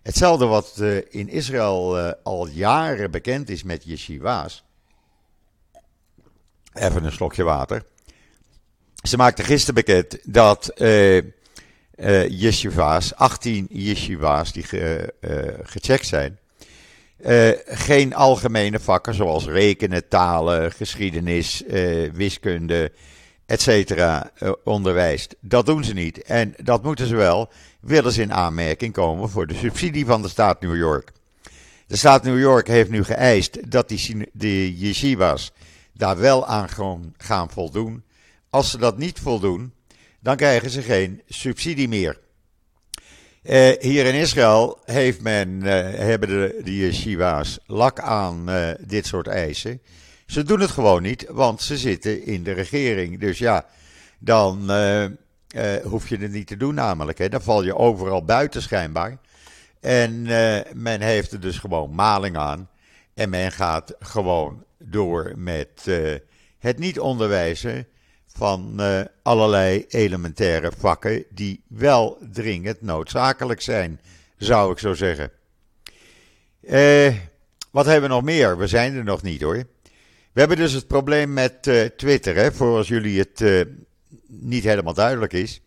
Hetzelfde 0.08 0.46
wat 0.46 0.76
uh, 0.80 0.98
in 1.10 1.30
Israël 1.30 2.00
uh, 2.00 2.12
al 2.24 2.48
jaren 2.48 3.12
bekend 3.12 3.50
is 3.50 3.64
met 3.64 3.84
yeshiva's. 3.84 4.64
Even 6.74 7.04
een 7.04 7.12
slokje 7.12 7.44
water. 7.44 7.84
Ze 9.04 9.18
maakte 9.18 9.44
gisteren 9.44 9.74
bekend 9.74 10.18
dat 10.24 10.72
yeshiva's, 12.28 13.16
18 13.16 13.68
yeshiva's 13.70 14.52
die 14.52 14.64
ge, 14.64 15.14
gecheckt 15.64 16.08
zijn, 16.08 16.40
geen 17.66 18.16
algemene 18.16 18.80
vakken 18.80 19.14
zoals 19.14 19.46
rekenen, 19.46 20.08
talen, 20.08 20.72
geschiedenis, 20.72 21.64
wiskunde, 22.14 22.92
etc. 23.48 23.92
Uh, 23.92 24.22
onderwijst. 24.64 25.36
Dat 25.40 25.66
doen 25.66 25.84
ze 25.84 25.94
niet. 25.94 26.22
En 26.22 26.54
dat 26.64 26.84
moeten 26.84 27.08
ze 27.08 27.16
wel, 27.16 27.50
willen 27.80 28.12
ze 28.12 28.22
in 28.22 28.34
aanmerking 28.34 28.94
komen 28.94 29.30
voor 29.30 29.48
de 29.48 29.54
subsidie 29.54 30.06
van 30.06 30.22
de 30.22 30.28
staat 30.28 30.62
New 30.62 30.76
York. 30.76 31.12
De 31.88 31.96
staat 31.96 32.24
New 32.24 32.40
York 32.40 32.68
heeft 32.68 32.90
nu 32.90 33.04
geëist 33.04 33.72
dat 33.72 33.90
die, 33.90 34.30
de 34.34 34.78
yeshivas 34.78 35.52
daar 35.94 36.18
wel 36.18 36.46
aan 36.46 36.70
gaan 37.18 37.50
voldoen. 37.50 38.04
Als 38.50 38.70
ze 38.70 38.78
dat 38.78 38.98
niet 38.98 39.20
voldoen, 39.20 39.74
dan 40.20 40.36
krijgen 40.36 40.70
ze 40.70 40.82
geen 40.82 41.22
subsidie 41.28 41.88
meer. 41.88 42.20
Uh, 43.44 43.72
hier 43.80 44.06
in 44.06 44.14
Israël 44.14 44.80
heeft 44.86 45.22
men, 45.22 45.50
uh, 45.50 45.66
hebben 45.94 46.30
de, 46.30 46.62
de 46.64 46.76
yeshiva's 46.76 47.60
lak 47.66 48.00
aan 48.00 48.50
dit 48.80 49.06
soort 49.06 49.28
eisen. 49.28 49.82
Ze 50.28 50.44
doen 50.44 50.60
het 50.60 50.72
gewoon 50.72 51.02
niet, 51.02 51.26
want 51.30 51.62
ze 51.62 51.78
zitten 51.78 52.24
in 52.24 52.44
de 52.44 52.52
regering. 52.52 53.20
Dus 53.20 53.38
ja, 53.38 53.66
dan 54.20 54.72
uh, 54.72 55.04
uh, 55.04 55.10
hoef 55.84 56.10
je 56.10 56.18
het 56.18 56.32
niet 56.32 56.48
te 56.48 56.58
doen 56.58 56.74
namelijk. 56.74 57.18
Hè. 57.18 57.30
Dan 57.30 57.42
val 57.42 57.64
je 57.64 57.76
overal 57.76 58.26
buiten 58.26 58.62
schijnbaar. 58.62 59.18
En 59.80 60.14
uh, 60.26 60.60
men 60.74 61.02
heeft 61.02 61.32
er 61.32 61.40
dus 61.40 61.58
gewoon 61.58 61.96
maling 61.96 62.38
aan. 62.38 62.70
En 63.14 63.30
men 63.30 63.52
gaat 63.52 63.96
gewoon 64.00 64.64
door 64.78 65.34
met 65.36 65.90
het 66.60 66.78
niet 66.78 67.00
onderwijzen 67.00 67.88
van 68.28 68.82
allerlei 69.24 69.86
elementaire 69.88 70.72
vakken 70.78 71.24
die 71.30 71.64
wel 71.68 72.18
dringend 72.32 72.82
noodzakelijk 72.82 73.62
zijn, 73.62 74.02
zou 74.38 74.72
ik 74.72 74.80
zo 74.80 74.94
zeggen. 74.94 75.32
wat 77.72 77.86
hebben 77.86 78.10
we 78.10 78.16
nog 78.16 78.24
meer? 78.24 78.58
We 78.58 78.68
zijn 78.68 78.96
er 78.96 79.04
nog 79.04 79.22
niet 79.22 79.42
hoor. 79.42 79.64
We 80.38 80.44
hebben 80.44 80.62
dus 80.62 80.74
het 80.74 80.88
probleem 80.88 81.34
met 81.34 81.68
uh, 81.68 81.86
Twitter, 81.86 82.36
hè, 82.36 82.52
voor 82.52 82.78
als 82.78 82.88
jullie 82.88 83.20
het 83.20 83.42
uh, 83.42 83.62
niet 84.28 84.64
helemaal 84.64 84.94
duidelijk 84.94 85.34
is. 85.34 85.62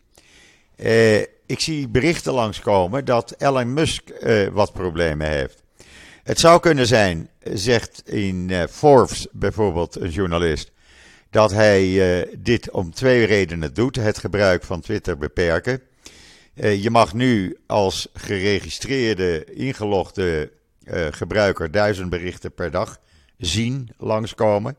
Uh, 0.75 1.19
ik 1.45 1.59
zie 1.59 1.87
berichten 1.87 2.33
langskomen 2.33 3.05
dat 3.05 3.35
Elon 3.37 3.73
Musk 3.73 4.09
wat 4.51 4.73
problemen 4.73 5.27
heeft. 5.27 5.63
Het 6.23 6.39
zou 6.39 6.59
kunnen 6.59 6.87
zijn, 6.87 7.29
zegt 7.43 8.09
in 8.09 8.51
Forbes 8.69 9.27
bijvoorbeeld 9.31 9.95
een 9.95 10.09
journalist, 10.09 10.71
dat 11.29 11.51
hij 11.51 12.27
dit 12.37 12.69
om 12.69 12.93
twee 12.93 13.25
redenen 13.25 13.73
doet: 13.73 13.95
het 13.95 14.17
gebruik 14.17 14.63
van 14.63 14.81
Twitter 14.81 15.17
beperken. 15.17 15.81
je 16.53 16.89
mag 16.89 17.13
nu 17.13 17.57
als 17.67 18.07
geregistreerde, 18.13 19.45
ingelogde 19.53 20.51
gebruiker 21.11 21.71
duizend 21.71 22.09
berichten 22.09 22.53
per 22.53 22.71
dag 22.71 22.99
zien 23.41 23.89
langskomen. 23.97 24.75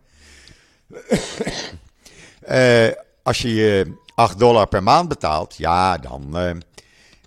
uh, 2.48 2.88
als 3.22 3.42
je 3.42 3.54
je 3.54 3.96
8 4.14 4.38
dollar 4.38 4.68
per 4.68 4.82
maand 4.82 5.08
betaalt, 5.08 5.56
ja, 5.56 5.98
dan 5.98 6.28
uh, 6.32 6.50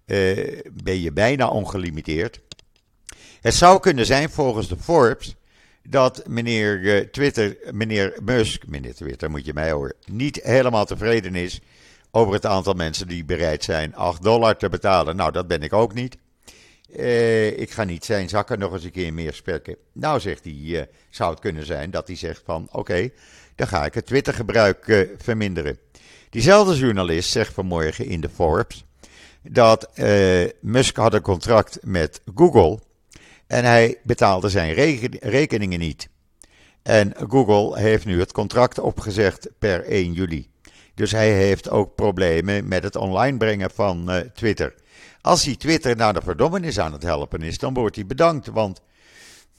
uh, 0.05 0.61
ben 0.83 1.01
je 1.01 1.11
bijna 1.11 1.47
ongelimiteerd. 1.47 2.39
Het 3.41 3.53
zou 3.53 3.79
kunnen 3.79 4.05
zijn, 4.05 4.29
volgens 4.29 4.67
de 4.67 4.77
Forbes, 4.77 5.35
dat 5.83 6.27
meneer 6.27 7.11
Twitter, 7.11 7.57
meneer 7.71 8.17
Musk, 8.23 8.67
meneer 8.67 8.95
Twitter 8.95 9.29
moet 9.29 9.45
je 9.45 9.53
mij 9.53 9.71
horen, 9.71 9.95
niet 10.05 10.39
helemaal 10.43 10.85
tevreden 10.85 11.35
is 11.35 11.61
over 12.11 12.33
het 12.33 12.45
aantal 12.45 12.73
mensen 12.73 13.07
die 13.07 13.25
bereid 13.25 13.63
zijn 13.63 13.95
8 13.95 14.23
dollar 14.23 14.57
te 14.57 14.69
betalen. 14.69 15.15
Nou, 15.15 15.31
dat 15.31 15.47
ben 15.47 15.61
ik 15.61 15.73
ook 15.73 15.93
niet. 15.93 16.17
Uh, 16.97 17.59
ik 17.59 17.71
ga 17.71 17.83
niet 17.83 18.05
zijn 18.05 18.29
zakken 18.29 18.59
nog 18.59 18.73
eens 18.73 18.83
een 18.83 18.91
keer 18.91 19.13
meer 19.13 19.33
spekken. 19.33 19.77
Nou, 19.91 20.19
zegt 20.19 20.43
hij, 20.43 20.53
uh, 20.53 20.81
zou 21.09 21.31
het 21.31 21.39
kunnen 21.39 21.65
zijn 21.65 21.91
dat 21.91 22.07
hij 22.07 22.15
zegt 22.15 22.41
van 22.45 22.67
oké, 22.71 23.09
dan 23.55 23.67
ga 23.67 23.85
ik 23.85 23.93
het 23.93 24.05
Twittergebruik 24.05 24.87
uh, 24.87 25.09
verminderen. 25.17 25.79
Diezelfde 26.29 26.75
journalist 26.75 27.29
zegt 27.29 27.53
vanmorgen 27.53 28.05
in 28.05 28.21
de 28.21 28.29
Forbes 28.29 28.85
dat 29.41 29.89
Musk 30.59 30.95
had 30.95 31.13
een 31.13 31.21
contract 31.21 31.77
met 31.81 32.21
Google 32.35 32.79
en 33.47 33.63
hij 33.63 33.97
betaalde 34.03 34.49
zijn 34.49 34.73
rekeningen 35.19 35.79
niet. 35.79 36.09
En 36.81 37.13
Google 37.29 37.79
heeft 37.79 38.05
nu 38.05 38.19
het 38.19 38.31
contract 38.31 38.79
opgezegd 38.79 39.49
per 39.59 39.83
1 39.83 40.13
juli. 40.13 40.49
Dus 40.93 41.11
hij 41.11 41.31
heeft 41.31 41.69
ook 41.69 41.95
problemen 41.95 42.67
met 42.67 42.83
het 42.83 42.95
online 42.95 43.37
brengen 43.37 43.71
van 43.71 44.29
Twitter. 44.33 44.73
Als 45.25 45.45
hij 45.45 45.55
Twitter 45.55 45.95
naar 45.95 46.13
de 46.13 46.21
verdommenis 46.21 46.79
aan 46.79 46.93
het 46.93 47.03
helpen 47.03 47.41
is, 47.41 47.57
dan 47.57 47.73
wordt 47.73 47.95
hij 47.95 48.05
bedankt. 48.05 48.47
Want 48.47 48.81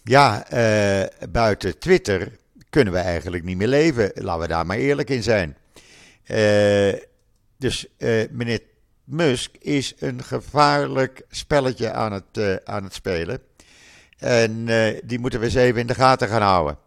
ja, 0.02 0.52
uh, 0.52 1.06
buiten 1.30 1.78
Twitter 1.78 2.32
kunnen 2.70 2.92
we 2.92 2.98
eigenlijk 2.98 3.44
niet 3.44 3.56
meer 3.56 3.68
leven. 3.68 4.10
Laten 4.14 4.40
we 4.40 4.48
daar 4.48 4.66
maar 4.66 4.76
eerlijk 4.76 5.10
in 5.10 5.22
zijn. 5.22 5.56
Uh, 6.26 6.92
dus 7.56 7.86
uh, 7.98 8.24
meneer 8.30 8.60
Musk 9.04 9.56
is 9.56 9.94
een 9.98 10.24
gevaarlijk 10.24 11.22
spelletje 11.30 11.92
aan 11.92 12.12
het, 12.12 12.64
aan 12.64 12.84
het 12.84 12.94
spelen. 12.94 13.40
En 14.18 14.64
die 15.04 15.18
moeten 15.18 15.40
we 15.40 15.46
eens 15.46 15.54
even 15.54 15.80
in 15.80 15.86
de 15.86 15.94
gaten 15.94 16.28
gaan 16.28 16.42
houden. 16.42 16.78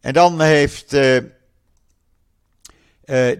En 0.00 0.12
dan 0.12 0.40
heeft 0.40 0.90
de 0.90 1.30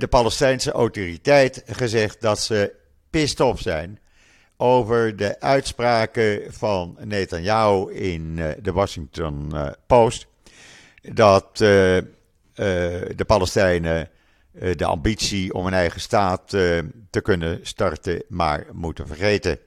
Palestijnse 0.09 0.73
autoriteit 0.73 1.63
gezegd 1.67 2.21
dat 2.21 2.41
ze 2.41 2.73
pissed 3.11 3.59
zijn 3.59 3.99
over 4.61 5.17
de 5.17 5.41
uitspraken 5.41 6.43
van 6.49 6.97
Netanyahu 7.05 7.93
in 7.93 8.37
uh, 8.37 8.49
de 8.63 8.73
Washington 8.73 9.51
uh, 9.55 9.69
Post. 9.87 10.27
Dat 11.03 11.47
uh, 11.53 11.59
de 13.17 13.25
Palestijnen 13.27 14.09
de 14.77 14.85
ambitie 14.85 15.55
om 15.55 15.67
een 15.67 15.73
eigen 15.73 16.01
staat 16.01 16.49
te 17.11 17.21
kunnen 17.23 17.59
starten, 17.63 18.23
maar 18.29 18.67
moeten 18.73 19.07
vergeten. 19.07 19.59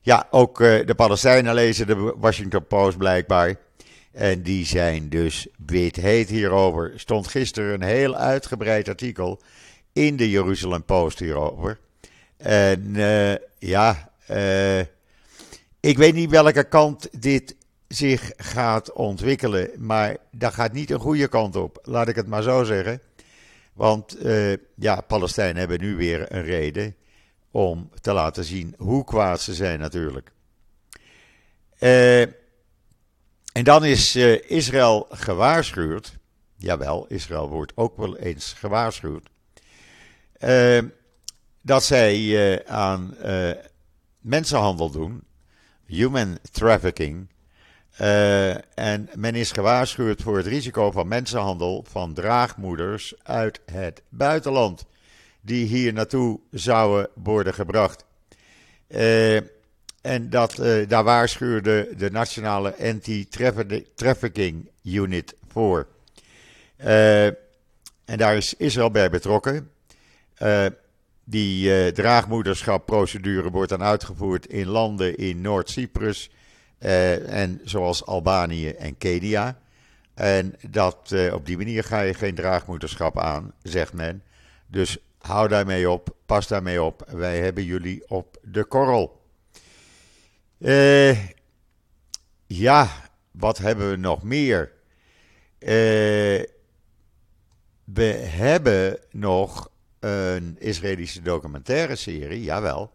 Ja, 0.00 0.26
ook 0.30 0.58
de 0.58 0.94
Palestijnen 0.96 1.54
lezen 1.54 1.86
de 1.86 2.14
Washington 2.16 2.66
Post 2.66 2.98
blijkbaar. 2.98 3.56
En 4.12 4.42
die 4.42 4.66
zijn 4.66 5.08
dus 5.08 5.46
wit 5.66 5.96
heet 5.96 6.28
hierover. 6.28 6.92
Stond 6.96 7.28
gisteren 7.28 7.74
een 7.74 7.88
heel 7.88 8.14
uitgebreid 8.14 8.88
artikel 8.88 9.40
in 9.92 10.16
de 10.16 10.30
Jeruzalem 10.30 10.84
Post 10.84 11.18
hierover. 11.18 11.78
En 12.38 12.94
uh, 12.94 13.34
ja, 13.58 14.10
uh, 14.30 14.80
ik 15.80 15.96
weet 15.96 16.14
niet 16.14 16.30
welke 16.30 16.64
kant 16.64 17.22
dit 17.22 17.56
zich 17.88 18.32
gaat 18.36 18.92
ontwikkelen, 18.92 19.70
maar 19.76 20.16
dat 20.30 20.54
gaat 20.54 20.72
niet 20.72 20.90
een 20.90 21.00
goede 21.00 21.28
kant 21.28 21.56
op, 21.56 21.78
laat 21.82 22.08
ik 22.08 22.16
het 22.16 22.26
maar 22.26 22.42
zo 22.42 22.64
zeggen. 22.64 23.00
Want 23.72 24.24
uh, 24.24 24.56
ja, 24.74 25.00
Palestijnen 25.00 25.56
hebben 25.56 25.80
nu 25.80 25.96
weer 25.96 26.32
een 26.32 26.42
reden 26.42 26.96
om 27.50 27.90
te 28.00 28.12
laten 28.12 28.44
zien 28.44 28.74
hoe 28.78 29.04
kwaad 29.04 29.40
ze 29.40 29.54
zijn 29.54 29.78
natuurlijk. 29.78 30.30
En 31.78 33.64
dan 33.64 33.84
is 33.84 34.16
Israël 34.46 35.06
gewaarschuwd. 35.10 36.16
Jawel, 36.56 37.06
Israël 37.08 37.48
wordt 37.48 37.72
ook 37.74 37.96
wel 37.96 38.16
eens 38.16 38.52
gewaarschuwd 38.52 39.28
dat 41.68 41.84
zij 41.84 42.18
uh, 42.18 42.56
aan 42.66 43.14
uh, 43.24 43.50
mensenhandel 44.20 44.90
doen, 44.90 45.22
human 45.86 46.38
trafficking. 46.50 47.28
Uh, 48.00 48.78
en 48.78 49.08
men 49.14 49.34
is 49.34 49.52
gewaarschuwd 49.52 50.22
voor 50.22 50.36
het 50.36 50.46
risico 50.46 50.90
van 50.90 51.08
mensenhandel 51.08 51.84
van 51.88 52.14
draagmoeders 52.14 53.14
uit 53.22 53.60
het 53.72 54.02
buitenland, 54.08 54.86
die 55.40 55.66
hier 55.66 55.92
naartoe 55.92 56.40
zouden 56.50 57.08
worden 57.14 57.54
gebracht. 57.54 58.04
en 60.00 60.30
dat, 60.30 60.54
daar 60.88 61.04
waarschuwde 61.04 61.88
de 61.96 62.10
Nationale 62.10 62.74
Anti-Trafficking 62.78 64.70
Unit 64.82 65.34
voor. 65.48 65.86
en 66.76 67.36
daar 68.04 68.36
is 68.36 68.54
Israël 68.54 68.90
bij 68.90 69.10
betrokken. 69.10 69.70
Die 71.30 71.68
uh, 71.68 71.86
draagmoederschapprocedure 71.86 73.50
wordt 73.50 73.70
dan 73.70 73.82
uitgevoerd 73.82 74.46
in 74.46 74.66
landen 74.66 75.16
in 75.16 75.40
Noord-Cyprus 75.40 76.30
uh, 76.80 77.42
en 77.42 77.60
zoals 77.64 78.06
Albanië 78.06 78.68
en 78.68 78.98
Kenia. 78.98 79.58
En 80.14 80.54
dat, 80.70 81.10
uh, 81.12 81.34
op 81.34 81.46
die 81.46 81.56
manier 81.56 81.84
ga 81.84 82.00
je 82.00 82.14
geen 82.14 82.34
draagmoederschap 82.34 83.18
aan, 83.18 83.52
zegt 83.62 83.92
men. 83.92 84.22
Dus 84.66 84.98
hou 85.18 85.48
daarmee 85.48 85.90
op, 85.90 86.16
pas 86.26 86.46
daarmee 86.46 86.82
op. 86.82 87.08
Wij 87.10 87.38
hebben 87.38 87.64
jullie 87.64 88.08
op 88.10 88.38
de 88.42 88.64
korrel. 88.64 89.22
ja, 92.46 92.88
wat 93.30 93.58
hebben 93.58 93.90
we 93.90 93.96
nog 93.96 94.22
meer? 94.22 94.72
we 97.84 98.04
hebben 98.24 98.98
nog 99.10 99.70
een 100.00 100.56
Israëlische 100.58 101.22
documentaire 101.22 101.96
serie, 101.96 102.42
jawel. 102.42 102.92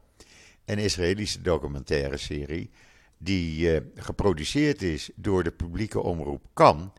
Een 0.66 0.78
Israëlische 0.78 1.42
documentaire 1.42 2.18
serie 2.18 2.70
die 3.18 3.72
uh, 3.72 3.80
geproduceerd 3.96 4.82
is 4.82 5.10
door 5.16 5.44
de 5.44 5.52
publieke 5.52 6.00
omroep 6.02 6.42
Kan. 6.54 6.94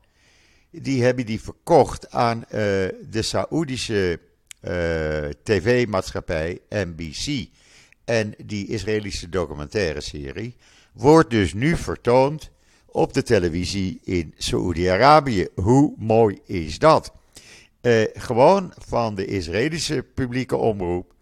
Die 0.71 1.03
hebben 1.03 1.27
die 1.27 1.41
verkocht 1.41 2.11
aan 2.11 2.39
uh, 2.39 2.51
de 2.51 3.21
Saoedische 3.21 4.21
uh, 4.63 4.71
tv-maatschappij 5.43 6.61
NBC. 6.69 7.49
En 8.05 8.35
die 8.45 8.67
Israëlische 8.67 9.29
documentaire 9.29 10.01
serie 10.01 10.57
wordt 10.93 11.31
dus 11.31 11.55
nu 11.55 11.77
vertoond 11.77 12.51
op 12.87 13.13
de 13.13 13.23
televisie 13.23 14.01
in 14.05 14.35
Saoedi-Arabië. 14.37 15.49
Hoe 15.55 15.95
mooi 15.97 16.39
is 16.45 16.79
dat? 16.79 17.13
Uh, 17.85 18.05
gewoon 18.13 18.73
van 18.79 19.15
de 19.15 19.25
Israëlische 19.25 20.03
publieke 20.15 20.57
omroep 20.57 21.13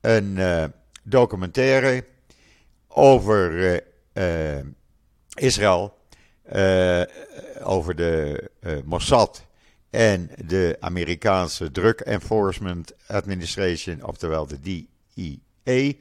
een 0.00 0.36
uh, 0.36 0.64
documentaire 1.02 2.04
over 2.88 3.82
uh, 4.14 4.58
Israël, 5.34 5.98
over 7.62 7.96
de 7.96 8.50
Mossad 8.84 9.46
en 9.90 10.30
de 10.46 10.76
Amerikaanse 10.80 11.70
Drug 11.70 11.94
Enforcement 11.94 12.92
Administration, 13.06 14.04
oftewel 14.04 14.46
de 14.46 14.86
DEA. 15.14 15.92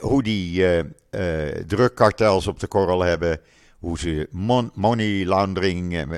hoe 0.00 0.22
die 0.22 0.64
drugkartels 1.66 2.46
op 2.46 2.60
de 2.60 2.66
korrel 2.66 3.00
hebben, 3.00 3.40
hoe 3.78 3.98
ze 3.98 4.28
mon 4.30 4.70
money 4.74 5.24
laundering, 5.24 6.08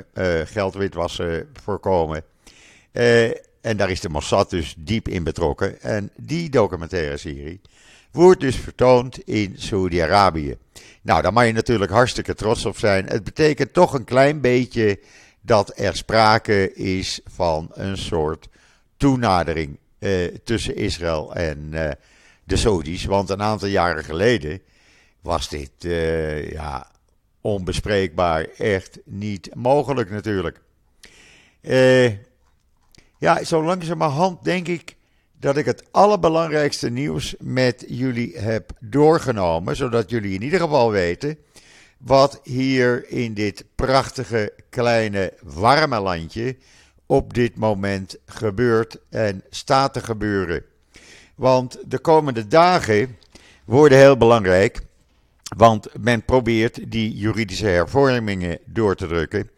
geldwitwassen 0.45 1.49
voorkomen. 1.53 2.23
Uh, 2.93 3.23
en 3.61 3.77
daar 3.77 3.89
is 3.89 3.99
de 3.99 4.09
Mossad 4.09 4.49
dus 4.49 4.75
diep 4.77 5.07
in 5.07 5.23
betrokken. 5.23 5.81
En 5.81 6.09
die 6.15 6.49
documentaire 6.49 7.17
serie 7.17 7.61
wordt 8.11 8.39
dus 8.39 8.55
vertoond 8.55 9.19
in 9.19 9.53
Saudi-Arabië. 9.57 10.57
Nou, 11.01 11.21
daar 11.21 11.33
mag 11.33 11.45
je 11.45 11.51
natuurlijk 11.51 11.91
hartstikke 11.91 12.33
trots 12.33 12.65
op 12.65 12.77
zijn. 12.77 13.05
Het 13.05 13.23
betekent 13.23 13.73
toch 13.73 13.93
een 13.93 14.03
klein 14.03 14.41
beetje 14.41 14.99
dat 15.41 15.79
er 15.79 15.95
sprake 15.95 16.73
is 16.73 17.19
van 17.25 17.69
een 17.73 17.97
soort 17.97 18.47
toenadering 18.97 19.77
uh, 19.99 20.25
tussen 20.43 20.75
Israël 20.75 21.35
en 21.35 21.69
uh, 21.71 21.89
de 22.43 22.55
Saudis. 22.55 23.05
Want 23.05 23.29
een 23.29 23.41
aantal 23.41 23.67
jaren 23.67 24.03
geleden 24.03 24.61
was 25.21 25.49
dit 25.49 25.71
ja, 26.51 26.91
onbespreekbaar. 27.41 28.47
Echt 28.57 28.99
niet 29.05 29.55
mogelijk 29.55 30.09
natuurlijk. 30.09 30.61
Uh, 31.61 32.11
ja, 33.23 33.43
zo 33.43 33.63
langzamerhand 33.63 34.43
denk 34.43 34.67
ik 34.67 34.95
dat 35.39 35.57
ik 35.57 35.65
het 35.65 35.83
allerbelangrijkste 35.91 36.89
nieuws 36.89 37.35
met 37.39 37.85
jullie 37.87 38.37
heb 38.37 38.71
doorgenomen. 38.79 39.75
Zodat 39.75 40.09
jullie 40.09 40.33
in 40.33 40.41
ieder 40.41 40.59
geval 40.59 40.91
weten 40.91 41.37
wat 41.97 42.39
hier 42.43 43.09
in 43.09 43.33
dit 43.33 43.65
prachtige, 43.75 44.53
kleine, 44.69 45.33
warme 45.41 45.99
landje 45.99 46.57
op 47.05 47.33
dit 47.33 47.55
moment 47.55 48.17
gebeurt 48.25 48.97
en 49.09 49.43
staat 49.49 49.93
te 49.93 50.01
gebeuren. 50.01 50.63
Want 51.35 51.77
de 51.85 51.99
komende 51.99 52.47
dagen 52.47 53.17
worden 53.65 53.97
heel 53.97 54.17
belangrijk. 54.17 54.81
Want 55.57 55.87
men 55.99 56.23
probeert 56.23 56.91
die 56.91 57.17
juridische 57.17 57.67
hervormingen 57.67 58.59
door 58.65 58.95
te 58.95 59.07
drukken. 59.07 59.49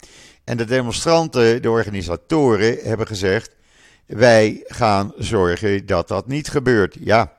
En 0.46 0.58
de 0.58 0.66
demonstranten, 0.66 1.62
de 1.62 1.70
organisatoren, 1.70 2.78
hebben 2.84 3.08
gezegd: 3.08 3.56
wij 4.06 4.64
gaan 4.68 5.14
zorgen 5.18 5.86
dat 5.86 6.08
dat 6.08 6.28
niet 6.28 6.50
gebeurt. 6.50 6.98
Ja, 7.00 7.34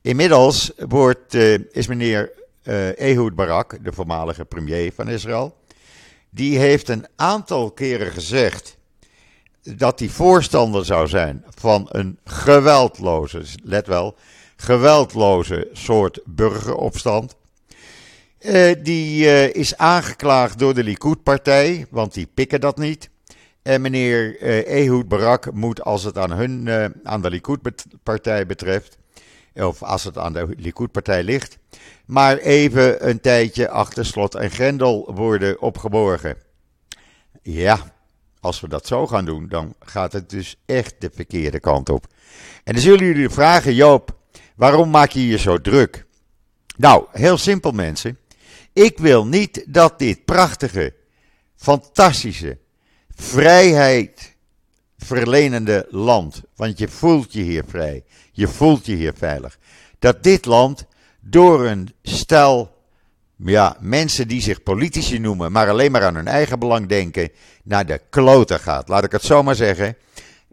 inmiddels 0.00 0.72
wordt, 0.88 1.34
uh, 1.34 1.58
is 1.70 1.86
meneer 1.86 2.32
uh, 2.64 3.00
Ehud 3.00 3.34
Barak, 3.34 3.84
de 3.84 3.92
voormalige 3.92 4.44
premier 4.44 4.92
van 4.92 5.08
Israël, 5.08 5.56
die 6.30 6.58
heeft 6.58 6.88
een 6.88 7.06
aantal 7.16 7.70
keren 7.70 8.12
gezegd 8.12 8.76
dat 9.62 9.98
hij 9.98 10.08
voorstander 10.08 10.84
zou 10.84 11.08
zijn 11.08 11.44
van 11.54 11.88
een 11.90 12.18
geweldloze, 12.24 13.42
let 13.62 13.86
wel, 13.86 14.16
geweldloze 14.56 15.68
soort 15.72 16.20
burgeropstand. 16.24 17.36
Uh, 18.44 18.74
die 18.82 19.24
uh, 19.24 19.54
is 19.54 19.76
aangeklaagd 19.76 20.58
door 20.58 20.74
de 20.74 20.84
Likud-partij, 20.84 21.86
want 21.90 22.14
die 22.14 22.28
pikken 22.34 22.60
dat 22.60 22.76
niet. 22.76 23.10
En 23.62 23.80
meneer 23.80 24.42
uh, 24.42 24.66
Ehud 24.66 25.08
Barak 25.08 25.52
moet, 25.52 25.82
als 25.82 26.04
het 26.04 26.18
aan, 26.18 26.32
hun, 26.32 26.68
aan 27.04 27.22
de 27.22 27.30
Likud-partij 27.30 28.46
betreft, 28.46 28.98
of 29.54 29.82
als 29.82 30.04
het 30.04 30.18
aan 30.18 30.32
de 30.32 30.54
Likud-partij 30.56 31.22
ligt, 31.22 31.58
maar 32.06 32.36
even 32.36 33.08
een 33.08 33.20
tijdje 33.20 33.68
achter 33.68 34.06
slot 34.06 34.34
en 34.34 34.50
grendel 34.50 35.12
worden 35.14 35.60
opgeborgen. 35.60 36.36
Ja, 37.42 37.78
als 38.40 38.60
we 38.60 38.68
dat 38.68 38.86
zo 38.86 39.06
gaan 39.06 39.24
doen, 39.24 39.48
dan 39.48 39.74
gaat 39.78 40.12
het 40.12 40.30
dus 40.30 40.56
echt 40.66 40.94
de 40.98 41.10
verkeerde 41.14 41.60
kant 41.60 41.88
op. 41.88 42.06
En 42.64 42.72
dan 42.72 42.82
zullen 42.82 43.06
jullie 43.06 43.28
vragen, 43.28 43.74
Joop, 43.74 44.16
waarom 44.56 44.90
maak 44.90 45.10
je 45.10 45.26
je 45.26 45.38
zo 45.38 45.60
druk? 45.60 46.06
Nou, 46.76 47.04
heel 47.12 47.38
simpel 47.38 47.70
mensen. 47.70 48.18
Ik 48.74 48.98
wil 48.98 49.26
niet 49.26 49.64
dat 49.66 49.98
dit 49.98 50.24
prachtige, 50.24 50.94
fantastische, 51.56 52.58
vrijheid 53.14 54.36
verlenende 54.98 55.86
land, 55.90 56.42
want 56.56 56.78
je 56.78 56.88
voelt 56.88 57.32
je 57.32 57.42
hier 57.42 57.64
vrij, 57.68 58.04
je 58.32 58.48
voelt 58.48 58.86
je 58.86 58.94
hier 58.94 59.14
veilig, 59.16 59.58
dat 59.98 60.22
dit 60.22 60.44
land 60.44 60.86
door 61.20 61.66
een 61.66 61.94
stel 62.02 62.74
ja, 63.36 63.76
mensen 63.80 64.28
die 64.28 64.40
zich 64.40 64.62
politici 64.62 65.18
noemen, 65.18 65.52
maar 65.52 65.68
alleen 65.68 65.92
maar 65.92 66.04
aan 66.04 66.14
hun 66.14 66.26
eigen 66.26 66.58
belang 66.58 66.88
denken, 66.88 67.30
naar 67.64 67.86
de 67.86 68.00
kloten 68.10 68.60
gaat. 68.60 68.88
Laat 68.88 69.04
ik 69.04 69.12
het 69.12 69.22
zo 69.22 69.42
maar 69.42 69.54
zeggen. 69.54 69.96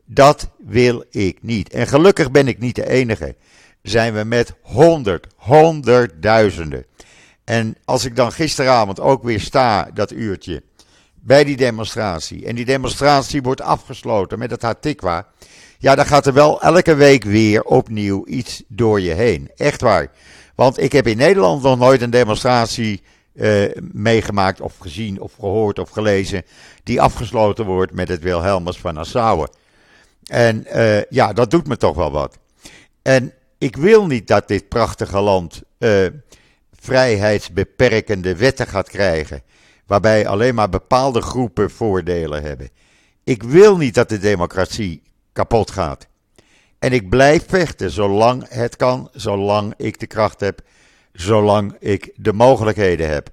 Dat 0.05 0.49
wil 0.57 1.03
ik 1.09 1.37
niet. 1.41 1.69
En 1.69 1.87
gelukkig 1.87 2.31
ben 2.31 2.47
ik 2.47 2.59
niet 2.59 2.75
de 2.75 2.89
enige. 2.89 3.35
Zijn 3.81 4.13
we 4.13 4.23
met 4.23 4.53
honderd, 4.61 5.27
honderdduizenden. 5.35 6.85
En 7.51 7.75
als 7.85 8.05
ik 8.05 8.15
dan 8.15 8.31
gisteravond 8.31 8.99
ook 8.99 9.23
weer 9.23 9.39
sta, 9.39 9.89
dat 9.93 10.11
uurtje, 10.11 10.63
bij 11.13 11.43
die 11.43 11.57
demonstratie. 11.57 12.45
En 12.45 12.55
die 12.55 12.65
demonstratie 12.65 13.41
wordt 13.41 13.61
afgesloten 13.61 14.39
met 14.39 14.51
het 14.51 14.61
Hatikwa. 14.61 15.27
Ja, 15.77 15.95
dan 15.95 16.05
gaat 16.05 16.25
er 16.25 16.33
wel 16.33 16.61
elke 16.61 16.95
week 16.95 17.23
weer 17.23 17.63
opnieuw 17.63 18.27
iets 18.27 18.63
door 18.67 19.01
je 19.01 19.13
heen. 19.13 19.51
Echt 19.55 19.81
waar. 19.81 20.07
Want 20.55 20.79
ik 20.79 20.91
heb 20.91 21.07
in 21.07 21.17
Nederland 21.17 21.61
nog 21.61 21.77
nooit 21.77 22.01
een 22.01 22.09
demonstratie 22.09 23.01
uh, 23.33 23.63
meegemaakt 23.91 24.61
of 24.61 24.77
gezien 24.77 25.19
of 25.21 25.33
gehoord 25.33 25.79
of 25.79 25.89
gelezen 25.89 26.43
die 26.83 27.01
afgesloten 27.01 27.65
wordt 27.65 27.93
met 27.93 28.07
het 28.07 28.21
Wilhelmus 28.21 28.77
van 28.77 28.93
Nassau. 28.93 29.47
En 30.25 30.65
uh, 30.75 31.03
ja, 31.03 31.33
dat 31.33 31.51
doet 31.51 31.67
me 31.67 31.77
toch 31.77 31.95
wel 31.95 32.11
wat. 32.11 32.37
En 33.01 33.33
ik 33.57 33.75
wil 33.75 34.05
niet 34.07 34.27
dat 34.27 34.47
dit 34.47 34.67
prachtige 34.69 35.19
land 35.19 35.61
uh, 35.79 36.05
vrijheidsbeperkende 36.81 38.35
wetten 38.35 38.67
gaat 38.67 38.89
krijgen, 38.89 39.41
waarbij 39.85 40.27
alleen 40.27 40.55
maar 40.55 40.69
bepaalde 40.69 41.21
groepen 41.21 41.71
voordelen 41.71 42.43
hebben. 42.43 42.69
Ik 43.23 43.43
wil 43.43 43.77
niet 43.77 43.93
dat 43.93 44.09
de 44.09 44.17
democratie 44.17 45.01
kapot 45.33 45.71
gaat. 45.71 46.07
En 46.79 46.93
ik 46.93 47.09
blijf 47.09 47.43
vechten 47.47 47.91
zolang 47.91 48.45
het 48.49 48.75
kan, 48.75 49.09
zolang 49.13 49.73
ik 49.77 49.99
de 49.99 50.07
kracht 50.07 50.39
heb, 50.39 50.61
zolang 51.13 51.75
ik 51.79 52.11
de 52.15 52.33
mogelijkheden 52.33 53.09
heb. 53.09 53.29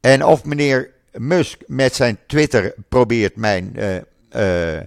En 0.00 0.24
of 0.24 0.44
meneer 0.44 0.90
Musk 1.12 1.62
met 1.66 1.94
zijn 1.94 2.18
Twitter 2.26 2.74
probeert 2.88 3.36
mijn 3.36 3.72
uh, 3.76 3.94
uh, 4.76 4.80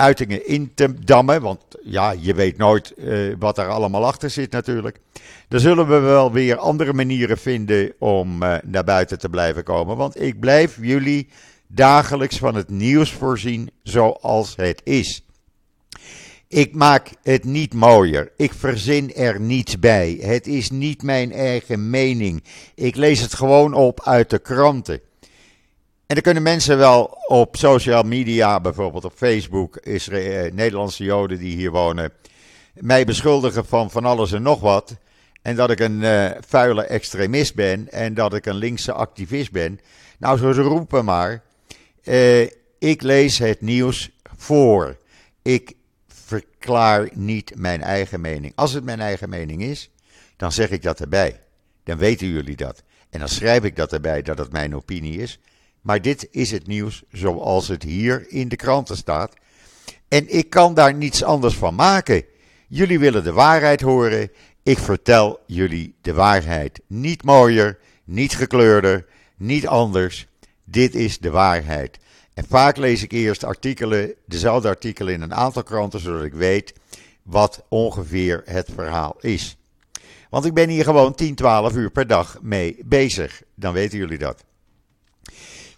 uitingen 0.00 0.46
in 0.46 0.72
te 0.74 0.94
dammen, 1.04 1.42
want 1.42 1.60
ja, 1.82 2.10
je 2.10 2.34
weet 2.34 2.56
nooit 2.56 2.92
uh, 2.96 3.34
wat 3.38 3.58
er 3.58 3.68
allemaal 3.68 4.06
achter 4.06 4.30
zit 4.30 4.52
natuurlijk. 4.52 5.00
Dan 5.48 5.60
zullen 5.60 5.88
we 5.88 5.98
wel 5.98 6.32
weer 6.32 6.56
andere 6.56 6.92
manieren 6.92 7.38
vinden 7.38 7.92
om 7.98 8.38
naar 8.64 8.84
buiten 8.84 9.18
te 9.18 9.28
blijven 9.28 9.64
komen. 9.64 9.96
Want 9.96 10.20
ik 10.20 10.40
blijf 10.40 10.76
jullie 10.80 11.28
dagelijks 11.66 12.38
van 12.38 12.54
het 12.54 12.68
nieuws 12.68 13.12
voorzien 13.12 13.70
zoals 13.82 14.56
het 14.56 14.80
is. 14.84 15.24
Ik 16.48 16.74
maak 16.74 17.10
het 17.22 17.44
niet 17.44 17.74
mooier. 17.74 18.32
Ik 18.36 18.52
verzin 18.52 19.14
er 19.14 19.40
niets 19.40 19.78
bij. 19.78 20.18
Het 20.20 20.46
is 20.46 20.70
niet 20.70 21.02
mijn 21.02 21.32
eigen 21.32 21.90
mening. 21.90 22.44
Ik 22.74 22.96
lees 22.96 23.20
het 23.20 23.34
gewoon 23.34 23.74
op 23.74 24.00
uit 24.04 24.30
de 24.30 24.38
kranten. 24.38 25.00
En 26.10 26.16
dan 26.16 26.24
kunnen 26.24 26.42
mensen 26.42 26.78
wel 26.78 27.18
op 27.26 27.56
social 27.56 28.02
media, 28.02 28.60
bijvoorbeeld 28.60 29.04
op 29.04 29.12
Facebook, 29.16 29.76
eh, 29.76 30.52
Nederlandse 30.52 31.04
Joden 31.04 31.38
die 31.38 31.56
hier 31.56 31.70
wonen, 31.70 32.12
mij 32.74 33.04
beschuldigen 33.04 33.66
van 33.66 33.90
van 33.90 34.04
alles 34.04 34.32
en 34.32 34.42
nog 34.42 34.60
wat. 34.60 34.96
En 35.42 35.56
dat 35.56 35.70
ik 35.70 35.80
een 35.80 36.00
uh, 36.00 36.30
vuile 36.46 36.82
extremist 36.82 37.54
ben 37.54 37.90
en 37.90 38.14
dat 38.14 38.34
ik 38.34 38.46
een 38.46 38.54
linkse 38.54 38.92
activist 38.92 39.52
ben. 39.52 39.80
Nou, 40.18 40.38
zo 40.38 40.52
ze 40.52 40.60
roepen 40.60 41.04
maar. 41.04 41.42
Uh, 42.04 42.40
ik 42.78 43.02
lees 43.02 43.38
het 43.38 43.60
nieuws 43.60 44.10
voor. 44.36 44.96
Ik 45.42 45.74
verklaar 46.06 47.08
niet 47.12 47.52
mijn 47.56 47.82
eigen 47.82 48.20
mening. 48.20 48.52
Als 48.54 48.72
het 48.72 48.84
mijn 48.84 49.00
eigen 49.00 49.28
mening 49.28 49.62
is, 49.62 49.90
dan 50.36 50.52
zeg 50.52 50.70
ik 50.70 50.82
dat 50.82 51.00
erbij. 51.00 51.40
Dan 51.84 51.98
weten 51.98 52.26
jullie 52.26 52.56
dat. 52.56 52.82
En 53.10 53.18
dan 53.18 53.28
schrijf 53.28 53.64
ik 53.64 53.76
dat 53.76 53.92
erbij 53.92 54.22
dat 54.22 54.38
het 54.38 54.52
mijn 54.52 54.76
opinie 54.76 55.18
is. 55.18 55.38
Maar 55.80 56.02
dit 56.02 56.28
is 56.30 56.50
het 56.50 56.66
nieuws 56.66 57.02
zoals 57.10 57.68
het 57.68 57.82
hier 57.82 58.24
in 58.28 58.48
de 58.48 58.56
kranten 58.56 58.96
staat. 58.96 59.34
En 60.08 60.36
ik 60.36 60.50
kan 60.50 60.74
daar 60.74 60.94
niets 60.94 61.22
anders 61.22 61.54
van 61.56 61.74
maken. 61.74 62.24
Jullie 62.68 62.98
willen 62.98 63.24
de 63.24 63.32
waarheid 63.32 63.80
horen. 63.80 64.30
Ik 64.62 64.78
vertel 64.78 65.40
jullie 65.46 65.94
de 66.00 66.12
waarheid. 66.12 66.80
Niet 66.86 67.24
mooier, 67.24 67.78
niet 68.04 68.36
gekleurder, 68.36 69.06
niet 69.36 69.66
anders. 69.66 70.26
Dit 70.64 70.94
is 70.94 71.18
de 71.18 71.30
waarheid. 71.30 71.98
En 72.34 72.44
vaak 72.48 72.76
lees 72.76 73.02
ik 73.02 73.12
eerst 73.12 73.44
artikelen, 73.44 74.14
dezelfde 74.26 74.68
artikelen 74.68 75.14
in 75.14 75.20
een 75.20 75.34
aantal 75.34 75.62
kranten, 75.62 76.00
zodat 76.00 76.24
ik 76.24 76.34
weet 76.34 76.74
wat 77.22 77.64
ongeveer 77.68 78.42
het 78.44 78.68
verhaal 78.74 79.16
is. 79.20 79.56
Want 80.30 80.44
ik 80.44 80.54
ben 80.54 80.68
hier 80.68 80.84
gewoon 80.84 81.14
10, 81.14 81.34
12 81.34 81.74
uur 81.74 81.90
per 81.90 82.06
dag 82.06 82.38
mee 82.42 82.76
bezig. 82.84 83.42
Dan 83.54 83.72
weten 83.72 83.98
jullie 83.98 84.18
dat. 84.18 84.44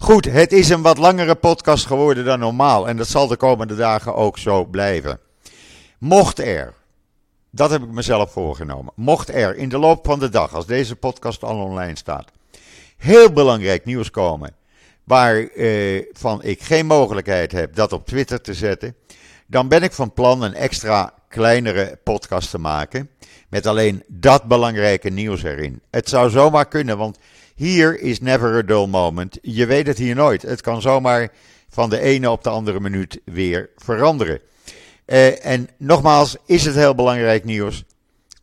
Goed, 0.03 0.25
het 0.25 0.53
is 0.53 0.69
een 0.69 0.83
wat 0.83 0.99
langere 0.99 1.35
podcast 1.35 1.87
geworden 1.87 2.25
dan 2.25 2.39
normaal. 2.39 2.89
En 2.89 2.97
dat 2.97 3.09
zal 3.09 3.27
de 3.27 3.37
komende 3.37 3.77
dagen 3.77 4.15
ook 4.15 4.39
zo 4.39 4.65
blijven. 4.65 5.19
Mocht 5.99 6.39
er, 6.39 6.75
dat 7.51 7.71
heb 7.71 7.83
ik 7.83 7.91
mezelf 7.91 8.33
voorgenomen. 8.33 8.93
Mocht 8.97 9.29
er 9.29 9.57
in 9.57 9.69
de 9.69 9.79
loop 9.79 10.07
van 10.07 10.19
de 10.19 10.29
dag, 10.29 10.55
als 10.55 10.67
deze 10.67 10.97
podcast 10.97 11.43
al 11.43 11.57
online 11.57 11.97
staat, 11.97 12.31
heel 12.97 13.33
belangrijk 13.33 13.85
nieuws 13.85 14.11
komen 14.11 14.55
waarvan 15.05 16.43
eh, 16.43 16.51
ik 16.51 16.63
geen 16.63 16.87
mogelijkheid 16.87 17.53
heb 17.53 17.75
dat 17.75 17.93
op 17.93 18.07
Twitter 18.07 18.41
te 18.41 18.55
zetten, 18.55 18.97
dan 19.47 19.69
ben 19.69 19.83
ik 19.83 19.93
van 19.93 20.13
plan 20.13 20.43
een 20.43 20.55
extra 20.55 21.15
kleinere 21.29 21.99
podcast 22.05 22.51
te 22.51 22.59
maken. 22.59 23.11
Met 23.49 23.67
alleen 23.67 24.05
dat 24.09 24.45
belangrijke 24.45 25.09
nieuws 25.09 25.43
erin. 25.43 25.83
Het 25.91 26.09
zou 26.09 26.31
zomaar 26.31 26.69
kunnen, 26.69 26.99
want 26.99 27.19
hier 27.55 28.01
is 28.01 28.21
never 28.21 28.57
a 28.57 28.63
dull 28.63 28.87
moment. 28.87 29.39
Je 29.43 29.67
weet 29.67 29.87
het 29.87 29.99
hier 29.99 30.15
nooit. 30.15 30.43
Het 30.43 30.61
kan 30.61 30.81
zomaar 30.81 31.33
van 31.69 31.91
de 31.91 32.01
ene 32.01 32.31
op 32.31 32.45
de 32.45 32.51
andere 32.51 32.81
minuut 32.81 33.21
weer 33.25 33.71
veranderen. 33.77 34.41
Uh, 35.07 35.47
en 35.47 35.69
nogmaals, 35.77 36.37
is 36.47 36.65
het 36.65 36.75
heel 36.75 36.95
belangrijk 36.95 37.45
nieuws. 37.45 37.85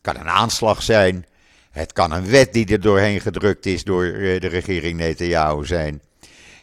Kan 0.00 0.16
een 0.16 0.28
aanslag 0.28 0.82
zijn. 0.82 1.26
Het 1.70 1.92
kan 1.92 2.12
een 2.12 2.30
wet 2.30 2.52
die 2.52 2.66
er 2.66 2.80
doorheen 2.80 3.20
gedrukt 3.20 3.66
is 3.66 3.84
door 3.84 4.04
de 4.12 4.48
regering 4.48 4.98
Netanyahu 4.98 5.66
zijn. 5.66 6.02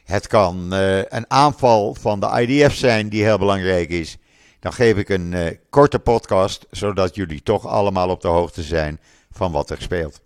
Het 0.03 0.27
kan 0.27 0.71
een 0.71 1.25
aanval 1.31 1.95
van 1.99 2.19
de 2.19 2.41
IDF 2.41 2.75
zijn 2.75 3.09
die 3.09 3.23
heel 3.23 3.37
belangrijk 3.37 3.89
is. 3.89 4.17
Dan 4.59 4.73
geef 4.73 4.97
ik 4.97 5.09
een 5.09 5.59
korte 5.69 5.99
podcast, 5.99 6.65
zodat 6.71 7.15
jullie 7.15 7.43
toch 7.43 7.65
allemaal 7.65 8.09
op 8.09 8.21
de 8.21 8.27
hoogte 8.27 8.63
zijn 8.63 8.99
van 9.31 9.51
wat 9.51 9.69
er 9.69 9.81
speelt. 9.81 10.21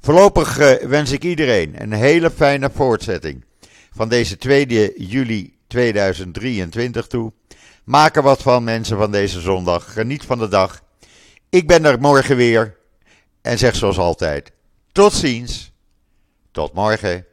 Voorlopig 0.00 0.56
wens 0.86 1.12
ik 1.12 1.24
iedereen 1.24 1.82
een 1.82 1.92
hele 1.92 2.30
fijne 2.30 2.70
voortzetting 2.74 3.44
van 3.90 4.08
deze 4.08 4.36
2 4.36 4.92
juli 4.96 5.56
2023 5.66 7.06
toe. 7.06 7.32
Maak 7.84 8.16
er 8.16 8.22
wat 8.22 8.42
van, 8.42 8.64
mensen, 8.64 8.96
van 8.96 9.10
deze 9.10 9.40
zondag. 9.40 9.92
Geniet 9.92 10.24
van 10.24 10.38
de 10.38 10.48
dag. 10.48 10.82
Ik 11.48 11.66
ben 11.66 11.84
er 11.84 12.00
morgen 12.00 12.36
weer. 12.36 12.76
En 13.42 13.58
zeg 13.58 13.76
zoals 13.76 13.98
altijd: 13.98 14.52
tot 14.92 15.12
ziens. 15.12 15.72
Tot 16.50 16.72
morgen. 16.72 17.26